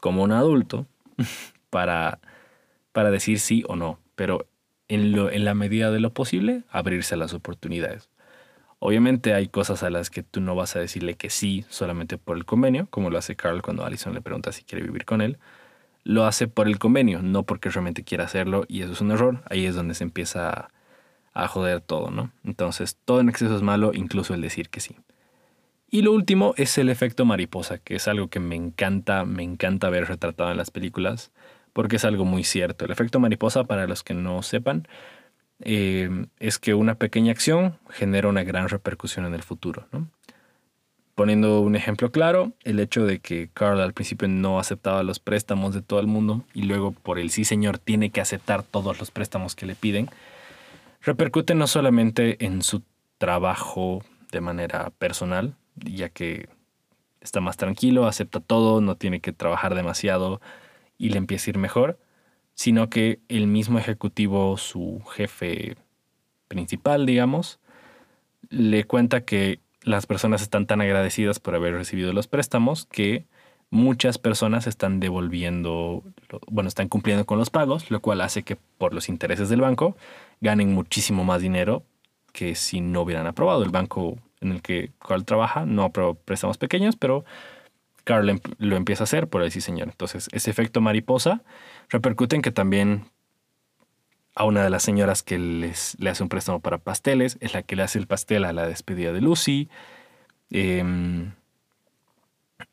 como 0.00 0.22
un 0.22 0.30
adulto 0.30 0.86
para, 1.70 2.20
para 2.92 3.10
decir 3.10 3.40
sí 3.40 3.64
o 3.66 3.74
no, 3.74 3.98
pero 4.14 4.46
en, 4.86 5.10
lo, 5.10 5.28
en 5.28 5.44
la 5.44 5.54
medida 5.54 5.90
de 5.90 5.98
lo 5.98 6.14
posible 6.14 6.62
abrirse 6.70 7.16
a 7.16 7.18
las 7.18 7.34
oportunidades. 7.34 8.08
Obviamente 8.78 9.34
hay 9.34 9.48
cosas 9.48 9.82
a 9.82 9.90
las 9.90 10.10
que 10.10 10.22
tú 10.22 10.40
no 10.40 10.54
vas 10.54 10.76
a 10.76 10.78
decirle 10.78 11.16
que 11.16 11.28
sí 11.28 11.64
solamente 11.68 12.18
por 12.18 12.36
el 12.36 12.44
convenio, 12.44 12.86
como 12.88 13.10
lo 13.10 13.18
hace 13.18 13.34
Carl 13.34 13.62
cuando 13.62 13.84
Allison 13.84 14.14
le 14.14 14.20
pregunta 14.20 14.52
si 14.52 14.62
quiere 14.62 14.84
vivir 14.84 15.04
con 15.04 15.20
él. 15.20 15.38
Lo 16.04 16.24
hace 16.24 16.46
por 16.46 16.68
el 16.68 16.78
convenio, 16.78 17.20
no 17.20 17.42
porque 17.42 17.68
realmente 17.68 18.04
quiera 18.04 18.26
hacerlo 18.26 18.64
y 18.68 18.82
eso 18.82 18.92
es 18.92 19.00
un 19.00 19.10
error. 19.10 19.42
Ahí 19.50 19.66
es 19.66 19.74
donde 19.74 19.94
se 19.94 20.04
empieza 20.04 20.50
a, 20.50 20.70
a 21.34 21.48
joder 21.48 21.80
todo, 21.80 22.12
¿no? 22.12 22.30
Entonces 22.44 22.96
todo 23.04 23.18
en 23.18 23.28
exceso 23.28 23.56
es 23.56 23.62
malo, 23.62 23.90
incluso 23.92 24.34
el 24.34 24.40
decir 24.40 24.68
que 24.68 24.78
sí. 24.78 24.96
Y 25.90 26.02
lo 26.02 26.12
último 26.12 26.54
es 26.56 26.76
el 26.76 26.90
efecto 26.90 27.24
mariposa, 27.24 27.78
que 27.78 27.96
es 27.96 28.08
algo 28.08 28.28
que 28.28 28.40
me 28.40 28.56
encanta, 28.56 29.24
me 29.24 29.42
encanta 29.42 29.88
ver 29.88 30.06
retratado 30.06 30.50
en 30.50 30.58
las 30.58 30.70
películas, 30.70 31.32
porque 31.72 31.96
es 31.96 32.04
algo 32.04 32.24
muy 32.24 32.44
cierto. 32.44 32.84
El 32.84 32.90
efecto 32.90 33.20
mariposa, 33.20 33.64
para 33.64 33.86
los 33.86 34.02
que 34.02 34.12
no 34.12 34.42
sepan, 34.42 34.86
eh, 35.60 36.26
es 36.38 36.58
que 36.58 36.74
una 36.74 36.96
pequeña 36.96 37.32
acción 37.32 37.78
genera 37.90 38.28
una 38.28 38.44
gran 38.44 38.68
repercusión 38.68 39.24
en 39.24 39.34
el 39.34 39.42
futuro. 39.42 39.86
¿no? 39.92 40.08
Poniendo 41.14 41.60
un 41.62 41.74
ejemplo 41.74 42.12
claro, 42.12 42.52
el 42.64 42.78
hecho 42.80 43.04
de 43.06 43.18
que 43.20 43.48
Carl 43.52 43.80
al 43.80 43.94
principio 43.94 44.28
no 44.28 44.60
aceptaba 44.60 45.02
los 45.02 45.18
préstamos 45.18 45.74
de 45.74 45.82
todo 45.82 46.00
el 46.00 46.06
mundo 46.06 46.44
y 46.54 46.62
luego 46.62 46.92
por 46.92 47.18
el 47.18 47.30
sí 47.30 47.44
señor 47.44 47.78
tiene 47.78 48.10
que 48.10 48.20
aceptar 48.20 48.62
todos 48.62 49.00
los 49.00 49.10
préstamos 49.10 49.56
que 49.56 49.66
le 49.66 49.74
piden, 49.74 50.08
repercute 51.02 51.54
no 51.54 51.66
solamente 51.66 52.44
en 52.44 52.62
su 52.62 52.82
trabajo 53.18 54.04
de 54.30 54.40
manera 54.40 54.90
personal, 54.98 55.56
ya 55.84 56.08
que 56.08 56.48
está 57.20 57.40
más 57.40 57.56
tranquilo, 57.56 58.06
acepta 58.06 58.40
todo, 58.40 58.80
no 58.80 58.96
tiene 58.96 59.20
que 59.20 59.32
trabajar 59.32 59.74
demasiado 59.74 60.40
y 60.98 61.10
le 61.10 61.18
empieza 61.18 61.48
a 61.48 61.52
ir 61.52 61.58
mejor, 61.58 61.98
sino 62.54 62.90
que 62.90 63.20
el 63.28 63.46
mismo 63.46 63.78
ejecutivo, 63.78 64.56
su 64.56 65.02
jefe 65.12 65.76
principal, 66.48 67.06
digamos, 67.06 67.60
le 68.50 68.84
cuenta 68.84 69.24
que 69.24 69.60
las 69.82 70.06
personas 70.06 70.42
están 70.42 70.66
tan 70.66 70.80
agradecidas 70.80 71.40
por 71.40 71.54
haber 71.54 71.74
recibido 71.74 72.12
los 72.12 72.26
préstamos 72.26 72.86
que 72.86 73.26
muchas 73.70 74.18
personas 74.18 74.66
están 74.66 74.98
devolviendo, 74.98 76.02
bueno, 76.50 76.68
están 76.68 76.88
cumpliendo 76.88 77.26
con 77.26 77.38
los 77.38 77.50
pagos, 77.50 77.90
lo 77.90 78.00
cual 78.00 78.20
hace 78.22 78.42
que 78.42 78.56
por 78.56 78.94
los 78.94 79.08
intereses 79.08 79.48
del 79.48 79.60
banco 79.60 79.96
ganen 80.40 80.72
muchísimo 80.72 81.24
más 81.24 81.42
dinero 81.42 81.84
que 82.32 82.54
si 82.54 82.80
no 82.80 83.02
hubieran 83.02 83.26
aprobado. 83.26 83.62
El 83.62 83.70
banco 83.70 84.18
en 84.40 84.52
el 84.52 84.62
que 84.62 84.92
Carl 85.06 85.24
trabaja 85.24 85.66
no 85.66 85.84
aprueba 85.84 86.14
préstamos 86.14 86.58
pequeños, 86.58 86.96
pero 86.96 87.24
Carl 88.04 88.28
em, 88.30 88.40
lo 88.58 88.76
empieza 88.76 89.02
a 89.02 89.06
hacer 89.06 89.28
por 89.28 89.42
el 89.42 89.50
sí 89.50 89.60
señor. 89.60 89.88
Entonces, 89.88 90.28
ese 90.32 90.50
efecto 90.50 90.80
mariposa 90.80 91.42
repercute 91.90 92.36
en 92.36 92.42
que 92.42 92.52
también 92.52 93.04
a 94.34 94.44
una 94.44 94.62
de 94.62 94.70
las 94.70 94.82
señoras 94.82 95.22
que 95.22 95.38
les, 95.38 95.96
le 95.98 96.10
hace 96.10 96.22
un 96.22 96.28
préstamo 96.28 96.60
para 96.60 96.78
pasteles 96.78 97.36
es 97.40 97.54
la 97.54 97.62
que 97.62 97.76
le 97.76 97.82
hace 97.82 97.98
el 97.98 98.06
pastel 98.06 98.44
a 98.44 98.52
la 98.52 98.66
despedida 98.66 99.12
de 99.12 99.20
Lucy. 99.20 99.68
Em, 100.50 101.32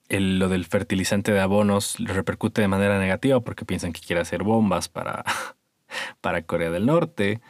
lo 0.09 0.49
del 0.49 0.65
fertilizante 0.65 1.31
de 1.31 1.39
abonos 1.39 1.97
repercute 1.99 2.61
de 2.61 2.67
manera 2.67 2.99
negativa 2.99 3.39
porque 3.39 3.65
piensan 3.65 3.93
que 3.93 4.01
quiere 4.01 4.21
hacer 4.21 4.43
bombas 4.43 4.89
para, 4.89 5.25
para 6.21 6.43
Corea 6.43 6.69
del 6.69 6.85
Norte. 6.85 7.41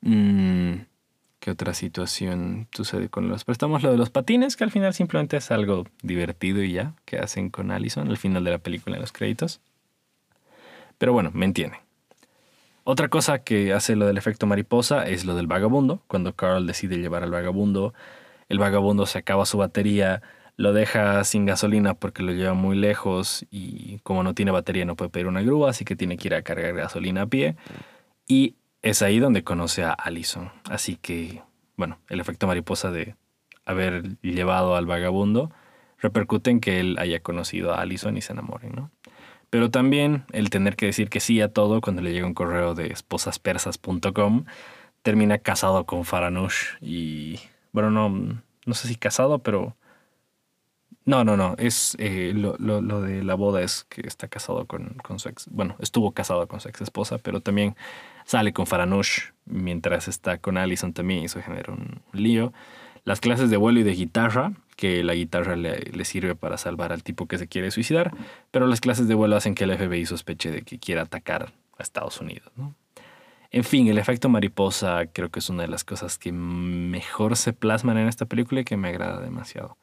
Mm, 0.00 0.87
¿Qué 1.48 1.52
otra 1.52 1.72
situación 1.72 2.68
sucede 2.72 3.08
con 3.08 3.30
los 3.30 3.44
préstamos? 3.44 3.82
Lo 3.82 3.90
de 3.90 3.96
los 3.96 4.10
patines, 4.10 4.54
que 4.54 4.64
al 4.64 4.70
final 4.70 4.92
simplemente 4.92 5.38
es 5.38 5.50
algo 5.50 5.86
divertido 6.02 6.62
y 6.62 6.72
ya, 6.72 6.92
que 7.06 7.16
hacen 7.16 7.48
con 7.48 7.70
Allison 7.70 8.06
al 8.06 8.18
final 8.18 8.44
de 8.44 8.50
la 8.50 8.58
película 8.58 8.96
en 8.96 9.00
los 9.00 9.12
créditos. 9.12 9.62
Pero 10.98 11.14
bueno, 11.14 11.30
me 11.32 11.46
entienden. 11.46 11.80
Otra 12.84 13.08
cosa 13.08 13.38
que 13.38 13.72
hace 13.72 13.96
lo 13.96 14.06
del 14.06 14.18
efecto 14.18 14.46
mariposa 14.46 15.08
es 15.08 15.24
lo 15.24 15.34
del 15.36 15.46
vagabundo. 15.46 16.02
Cuando 16.06 16.34
Carl 16.34 16.66
decide 16.66 16.98
llevar 16.98 17.22
al 17.22 17.30
vagabundo, 17.30 17.94
el 18.50 18.58
vagabundo 18.58 19.06
se 19.06 19.16
acaba 19.16 19.46
su 19.46 19.56
batería, 19.56 20.20
lo 20.58 20.74
deja 20.74 21.24
sin 21.24 21.46
gasolina 21.46 21.94
porque 21.94 22.22
lo 22.22 22.32
lleva 22.32 22.52
muy 22.52 22.76
lejos 22.76 23.46
y 23.50 24.00
como 24.00 24.22
no 24.22 24.34
tiene 24.34 24.50
batería 24.50 24.84
no 24.84 24.96
puede 24.96 25.08
pedir 25.08 25.26
una 25.26 25.40
grúa, 25.40 25.70
así 25.70 25.86
que 25.86 25.96
tiene 25.96 26.18
que 26.18 26.28
ir 26.28 26.34
a 26.34 26.42
cargar 26.42 26.74
gasolina 26.74 27.22
a 27.22 27.26
pie. 27.26 27.56
Y 28.26 28.56
es 28.88 29.02
ahí 29.02 29.18
donde 29.18 29.44
conoce 29.44 29.84
a 29.84 29.92
Allison. 29.92 30.50
Así 30.70 30.96
que, 30.96 31.42
bueno, 31.76 31.98
el 32.08 32.20
efecto 32.20 32.46
mariposa 32.46 32.90
de 32.90 33.14
haber 33.64 34.18
llevado 34.20 34.76
al 34.76 34.86
vagabundo 34.86 35.50
repercute 35.98 36.50
en 36.50 36.60
que 36.60 36.80
él 36.80 36.96
haya 36.98 37.20
conocido 37.20 37.74
a 37.74 37.80
Allison 37.80 38.16
y 38.16 38.22
se 38.22 38.32
enamoren, 38.32 38.72
¿no? 38.72 38.90
Pero 39.50 39.70
también 39.70 40.24
el 40.32 40.50
tener 40.50 40.76
que 40.76 40.86
decir 40.86 41.08
que 41.08 41.20
sí 41.20 41.40
a 41.40 41.52
todo 41.52 41.80
cuando 41.80 42.02
le 42.02 42.12
llega 42.12 42.26
un 42.26 42.34
correo 42.34 42.74
de 42.74 42.88
esposaspersas.com 42.88 44.44
termina 45.02 45.38
casado 45.38 45.86
con 45.86 46.04
Faranush 46.04 46.76
y, 46.80 47.40
bueno, 47.72 47.90
no, 47.90 48.42
no 48.66 48.74
sé 48.74 48.88
si 48.88 48.96
casado, 48.96 49.38
pero... 49.40 49.76
No, 51.08 51.24
no, 51.24 51.38
no, 51.38 51.54
es 51.56 51.96
eh, 51.98 52.32
lo, 52.34 52.58
lo, 52.58 53.00
de 53.00 53.24
la 53.24 53.34
boda 53.34 53.62
es 53.62 53.84
que 53.84 54.06
está 54.06 54.28
casado 54.28 54.66
con, 54.66 54.88
con 55.02 55.18
su 55.18 55.30
ex, 55.30 55.48
bueno, 55.50 55.74
estuvo 55.78 56.12
casado 56.12 56.46
con 56.48 56.60
su 56.60 56.68
ex 56.68 56.82
esposa, 56.82 57.16
pero 57.16 57.40
también 57.40 57.76
sale 58.26 58.52
con 58.52 58.66
Faranush 58.66 59.20
mientras 59.46 60.06
está 60.06 60.36
con 60.36 60.58
Allison 60.58 60.92
también 60.92 61.22
y 61.22 61.24
eso 61.24 61.40
genera 61.40 61.72
un 61.72 62.02
lío. 62.12 62.52
Las 63.04 63.20
clases 63.20 63.48
de 63.48 63.56
vuelo 63.56 63.80
y 63.80 63.84
de 63.84 63.92
guitarra, 63.92 64.52
que 64.76 65.02
la 65.02 65.14
guitarra 65.14 65.56
le, 65.56 66.04
sirve 66.04 66.34
para 66.34 66.58
salvar 66.58 66.92
al 66.92 67.02
tipo 67.02 67.26
que 67.26 67.38
se 67.38 67.48
quiere 67.48 67.70
suicidar, 67.70 68.12
pero 68.50 68.66
las 68.66 68.82
clases 68.82 69.08
de 69.08 69.14
vuelo 69.14 69.34
hacen 69.34 69.54
que 69.54 69.64
el 69.64 69.74
FBI 69.78 70.04
sospeche 70.04 70.50
de 70.50 70.60
que 70.60 70.78
quiera 70.78 71.00
atacar 71.00 71.54
a 71.78 71.82
Estados 71.82 72.20
Unidos. 72.20 72.52
En 73.50 73.64
fin, 73.64 73.88
el 73.88 73.96
efecto 73.96 74.28
mariposa 74.28 75.06
creo 75.06 75.30
que 75.30 75.38
es 75.38 75.48
una 75.48 75.62
de 75.62 75.68
las 75.68 75.84
cosas 75.84 76.18
que 76.18 76.32
mejor 76.32 77.38
se 77.38 77.54
plasman 77.54 77.96
en 77.96 78.08
esta 78.08 78.26
película 78.26 78.60
y 78.60 78.64
que 78.64 78.76
me 78.76 78.88
agrada 78.88 79.22
demasiado. 79.22 79.78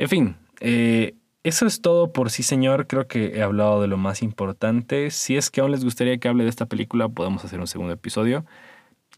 En 0.00 0.08
fin, 0.08 0.36
eh, 0.60 1.14
eso 1.42 1.66
es 1.66 1.82
todo 1.82 2.10
por 2.10 2.30
sí, 2.30 2.42
señor. 2.42 2.86
Creo 2.86 3.06
que 3.06 3.36
he 3.36 3.42
hablado 3.42 3.82
de 3.82 3.86
lo 3.86 3.98
más 3.98 4.22
importante. 4.22 5.10
Si 5.10 5.36
es 5.36 5.50
que 5.50 5.60
aún 5.60 5.72
les 5.72 5.84
gustaría 5.84 6.16
que 6.16 6.26
hable 6.26 6.44
de 6.44 6.48
esta 6.48 6.64
película, 6.64 7.10
podemos 7.10 7.44
hacer 7.44 7.60
un 7.60 7.66
segundo 7.66 7.92
episodio. 7.92 8.46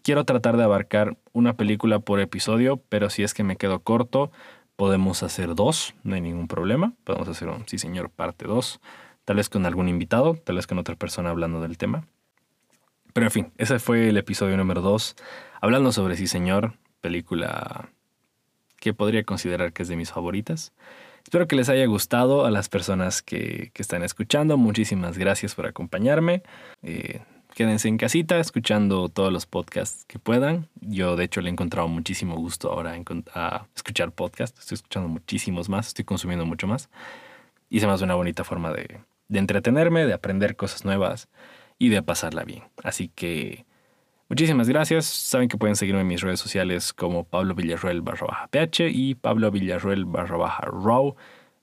Quiero 0.03 0.25
tratar 0.25 0.57
de 0.57 0.65
abarcar 0.65 1.17
una 1.33 1.57
película 1.57 2.01
por 2.01 2.19
episodio, 2.19 2.83
pero 2.89 3.11
si 3.11 3.23
es 3.23 3.33
que 3.33 3.45
me 3.45 3.55
quedo 3.55 3.79
corto, 3.79 4.33
podemos 4.75 5.23
hacer 5.23 5.55
dos, 5.55 5.95
no 6.03 6.17
hay 6.17 6.21
ningún 6.21 6.49
problema. 6.49 6.95
Podemos 7.05 7.29
hacer 7.29 7.47
un 7.47 7.63
sí, 7.69 7.79
señor, 7.79 8.11
parte 8.11 8.49
dos. 8.49 8.81
Tal 9.25 9.37
vez 9.37 9.49
con 9.49 9.65
algún 9.67 9.89
invitado, 9.89 10.35
tal 10.35 10.57
vez 10.57 10.67
con 10.67 10.79
otra 10.79 10.97
persona 10.97 11.31
hablando 11.31 11.61
del 11.61 11.79
tema. 11.79 12.09
Pero 13.13 13.27
en 13.27 13.31
fin, 13.31 13.53
ese 13.57 13.79
fue 13.79 14.09
el 14.09 14.17
episodio 14.17 14.57
número 14.57 14.81
dos, 14.81 15.15
hablando 15.61 15.93
sobre 15.93 16.17
sí, 16.17 16.27
señor, 16.27 16.73
película 17.01 17.93
que 18.83 18.93
podría 18.93 19.23
considerar 19.23 19.73
que 19.73 19.85
es 19.85 19.89
de 19.89 19.95
mis 19.95 20.11
favoritas. 20.11 20.73
Espero 21.23 21.47
que 21.47 21.55
les 21.55 21.69
haya 21.69 21.87
gustado 21.87 22.45
a 22.45 22.51
las 22.51 22.69
personas 22.69 23.23
que, 23.23 23.71
están 23.77 24.03
escuchando. 24.03 24.57
Muchísimas 24.57 25.19
gracias 25.19 25.55
por 25.55 25.67
acompañarme. 25.67 26.43
Eh, 26.83 27.21
quédense 27.55 27.87
en 27.87 27.97
casita 27.97 28.41
escuchando 28.41 29.09
todos 29.09 29.33
los 29.33 29.47
podcasts 29.47 30.05
que 30.07 30.19
puedan. 30.19 30.67
Yo 30.81 31.15
de 31.15 31.23
hecho 31.23 31.41
le 31.43 31.49
he 31.49 31.53
encontrado 31.53 31.87
muchísimo 31.87 32.35
gusto 32.35 32.73
ahora 32.73 32.99
a 33.35 33.67
escuchar 33.77 34.11
podcasts. 34.11 34.59
Estoy 34.59 34.75
escuchando 34.75 35.09
muchísimos 35.09 35.69
más, 35.69 35.87
estoy 35.87 36.05
consumiendo 36.05 36.45
mucho 36.45 36.67
más. 36.67 36.91
Y 37.71 37.79
se 37.79 37.87
me 37.87 37.93
hace 37.93 38.03
una 38.03 38.17
bonita 38.17 38.43
forma 38.43 38.73
de, 38.73 38.99
de 39.29 39.39
entretenerme, 39.39 40.07
de 40.07 40.13
aprender 40.13 40.57
cosas 40.57 40.85
nuevas 40.85 41.29
y 41.79 41.91
de 41.91 42.03
pasarla 42.03 42.43
bien. 42.43 42.65
Así 42.83 43.07
que 43.15 43.65
Muchísimas 44.33 44.67
gracias. 44.67 45.05
Saben 45.05 45.47
que 45.47 45.59
pueden 45.59 45.77
seguirme 45.77 46.01
en 46.01 46.07
mis 46.07 46.23
redes 46.23 46.41
sociales 46.41 46.95
como 46.95 47.25
Pablo 47.25 47.55
Villarruel 47.55 48.01
barra 48.01 48.27
baja 48.27 48.47
PH 48.47 48.89
y 48.89 49.15
Pablo 49.15 49.51
Villarruel 49.51 50.07
barra 50.07 50.39
baja 50.39 50.63
RAW. 50.63 51.17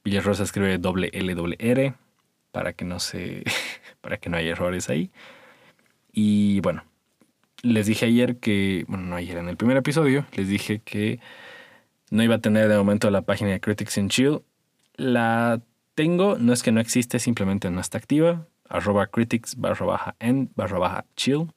Villarruel 0.04 0.36
se 0.36 0.44
escribe 0.44 0.78
doble 0.78 1.10
L 1.12 1.34
doble 1.34 1.56
R 1.58 1.96
para 2.52 2.74
que 2.74 2.86
no 2.86 3.00
se, 3.00 3.44
para 4.02 4.18
que 4.18 4.30
no 4.30 4.38
haya 4.38 4.52
errores 4.52 4.88
ahí. 4.88 5.10
Y 6.12 6.60
bueno, 6.60 6.84
les 7.64 7.88
dije 7.88 8.06
ayer 8.06 8.38
que, 8.38 8.86
bueno, 8.88 9.04
no 9.04 9.16
ayer, 9.16 9.38
en 9.38 9.50
el 9.50 9.58
primer 9.58 9.78
episodio, 9.78 10.28
les 10.34 10.48
dije 10.48 10.78
que 10.78 11.20
no 12.12 12.22
iba 12.22 12.36
a 12.36 12.40
tener 12.40 12.70
de 12.70 12.78
momento 12.78 13.10
la 13.10 13.24
página 13.24 13.50
de 13.50 13.62
Critics 13.62 13.98
in 13.98 14.10
Chill. 14.10 14.42
La 14.96 15.60
tengo, 15.96 16.38
no 16.38 16.54
es 16.54 16.62
que 16.62 16.72
no 16.72 16.82
existe, 16.82 17.18
simplemente 17.18 17.72
no 17.72 17.82
está 17.82 17.98
activa. 17.98 18.46
Arroba 18.70 19.08
critics 19.08 19.56
barra 19.56 19.88
baja 19.88 20.16
en 20.20 20.52
barra 20.56 20.78
baja 20.78 21.06
chill. 21.16 21.48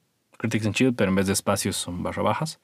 Critics 0.43 0.65
and 0.65 0.75
Chill, 0.75 0.93
pero 0.93 1.07
en 1.07 1.15
vez 1.15 1.25
de 1.25 1.31
espacios 1.31 1.77
son 1.77 2.03
barra 2.03 2.21
bajas. 2.21 2.59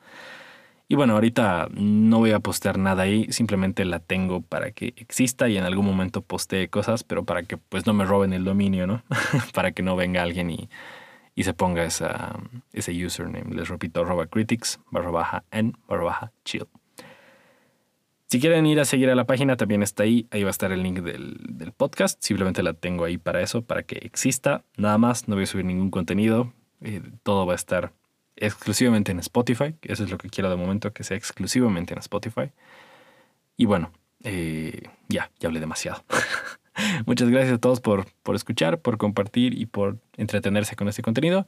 Y 0.90 0.96
bueno, 0.96 1.14
ahorita 1.14 1.70
no 1.72 2.18
voy 2.18 2.32
a 2.32 2.42
postear 2.42 2.78
nada 2.78 3.04
ahí, 3.04 3.32
simplemente 3.32 3.86
la 3.86 4.00
tengo 4.00 4.42
para 4.42 4.72
que 4.72 4.88
exista 4.98 5.48
y 5.48 5.56
en 5.56 5.64
algún 5.64 5.86
momento 5.86 6.22
postee 6.22 6.68
cosas, 6.68 7.06
pero 7.06 7.24
para 7.24 7.44
que 7.44 7.56
pues 7.56 7.86
no 7.86 7.94
me 7.94 8.04
roben 8.04 8.34
el 8.34 8.44
dominio, 8.44 8.86
¿no? 8.86 9.02
para 9.54 9.72
que 9.72 9.82
no 9.82 9.96
venga 9.96 10.22
alguien 10.22 10.50
y, 10.50 10.70
y 11.36 11.44
se 11.46 11.54
ponga 11.54 11.86
esa, 11.86 12.38
ese 12.74 12.92
username. 13.06 13.56
Les 13.56 13.70
repito, 13.70 14.02
arroba 14.02 14.28
critics, 14.28 14.82
barra 14.92 15.12
baja 15.12 15.46
en, 15.52 15.78
barra 15.88 16.04
baja 16.04 16.32
chill. 16.44 16.68
Si 18.28 18.42
quieren 18.42 18.66
ir 18.66 18.82
a 18.82 18.86
seguir 18.86 19.10
a 19.10 19.16
la 19.16 19.24
página, 19.24 19.56
también 19.56 19.84
está 19.84 20.04
ahí. 20.04 20.28
Ahí 20.32 20.44
va 20.44 20.50
a 20.50 20.52
estar 20.52 20.74
el 20.74 20.84
link 20.84 21.00
del, 21.00 21.38
del 21.48 21.72
podcast. 21.72 22.22
Simplemente 22.22 22.62
la 22.62 22.74
tengo 22.74 23.06
ahí 23.06 23.18
para 23.18 23.42
eso, 23.42 23.62
para 23.62 23.84
que 23.84 24.00
exista. 24.00 24.66
Nada 24.76 24.98
más, 24.98 25.30
no 25.30 25.36
voy 25.36 25.46
a 25.46 25.48
subir 25.48 25.64
ningún 25.64 25.92
contenido. 25.92 26.54
Eh, 26.82 27.02
todo 27.24 27.46
va 27.46 27.54
a 27.54 27.56
estar 27.56 27.94
exclusivamente 28.36 29.12
en 29.12 29.20
Spotify. 29.20 29.76
Eso 29.82 30.04
es 30.04 30.12
lo 30.12 30.18
que 30.18 30.30
quiero 30.30 30.50
de 30.50 30.56
momento, 30.56 30.94
que 30.94 31.04
sea 31.04 31.18
exclusivamente 31.18 31.94
en 31.94 32.00
Spotify. 32.00 32.52
Y 33.58 33.66
bueno, 33.66 33.92
eh, 34.24 34.84
ya, 35.08 35.32
ya 35.40 35.48
hablé 35.48 35.60
demasiado. 35.60 36.04
Muchas 37.06 37.30
gracias 37.30 37.56
a 37.56 37.58
todos 37.58 37.82
por, 37.82 38.06
por 38.24 38.36
escuchar, 38.36 38.80
por 38.80 38.98
compartir 38.98 39.60
y 39.60 39.66
por 39.66 39.98
entretenerse 40.18 40.76
con 40.76 40.88
este 40.88 41.02
contenido. 41.02 41.46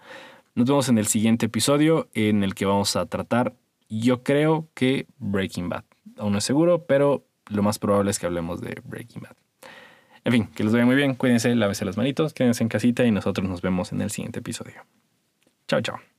Nos 0.55 0.67
vemos 0.67 0.89
en 0.89 0.97
el 0.97 1.07
siguiente 1.07 1.45
episodio 1.45 2.09
en 2.13 2.43
el 2.43 2.55
que 2.55 2.65
vamos 2.65 2.97
a 2.97 3.05
tratar, 3.05 3.53
yo 3.89 4.23
creo 4.23 4.67
que 4.73 5.07
Breaking 5.17 5.69
Bad. 5.69 5.84
aún 6.17 6.34
no 6.34 6.38
es 6.38 6.43
seguro, 6.43 6.86
pero 6.86 7.25
lo 7.47 7.63
más 7.63 7.79
probable 7.79 8.11
es 8.11 8.19
que 8.19 8.25
hablemos 8.25 8.61
de 8.61 8.82
Breaking 8.84 9.21
Bad. 9.21 9.36
En 10.23 10.32
fin, 10.32 10.47
que 10.47 10.63
les 10.63 10.71
vaya 10.71 10.86
muy 10.86 10.95
bien, 10.95 11.15
cuídense, 11.15 11.53
lávense 11.55 11.84
las 11.84 11.97
manitos, 11.97 12.34
quédense 12.34 12.63
en 12.63 12.69
casita 12.69 13.05
y 13.05 13.11
nosotros 13.11 13.47
nos 13.47 13.61
vemos 13.61 13.91
en 13.91 14.01
el 14.01 14.11
siguiente 14.11 14.39
episodio. 14.39 14.84
Ciao, 15.72 15.80
ciao. 15.82 16.11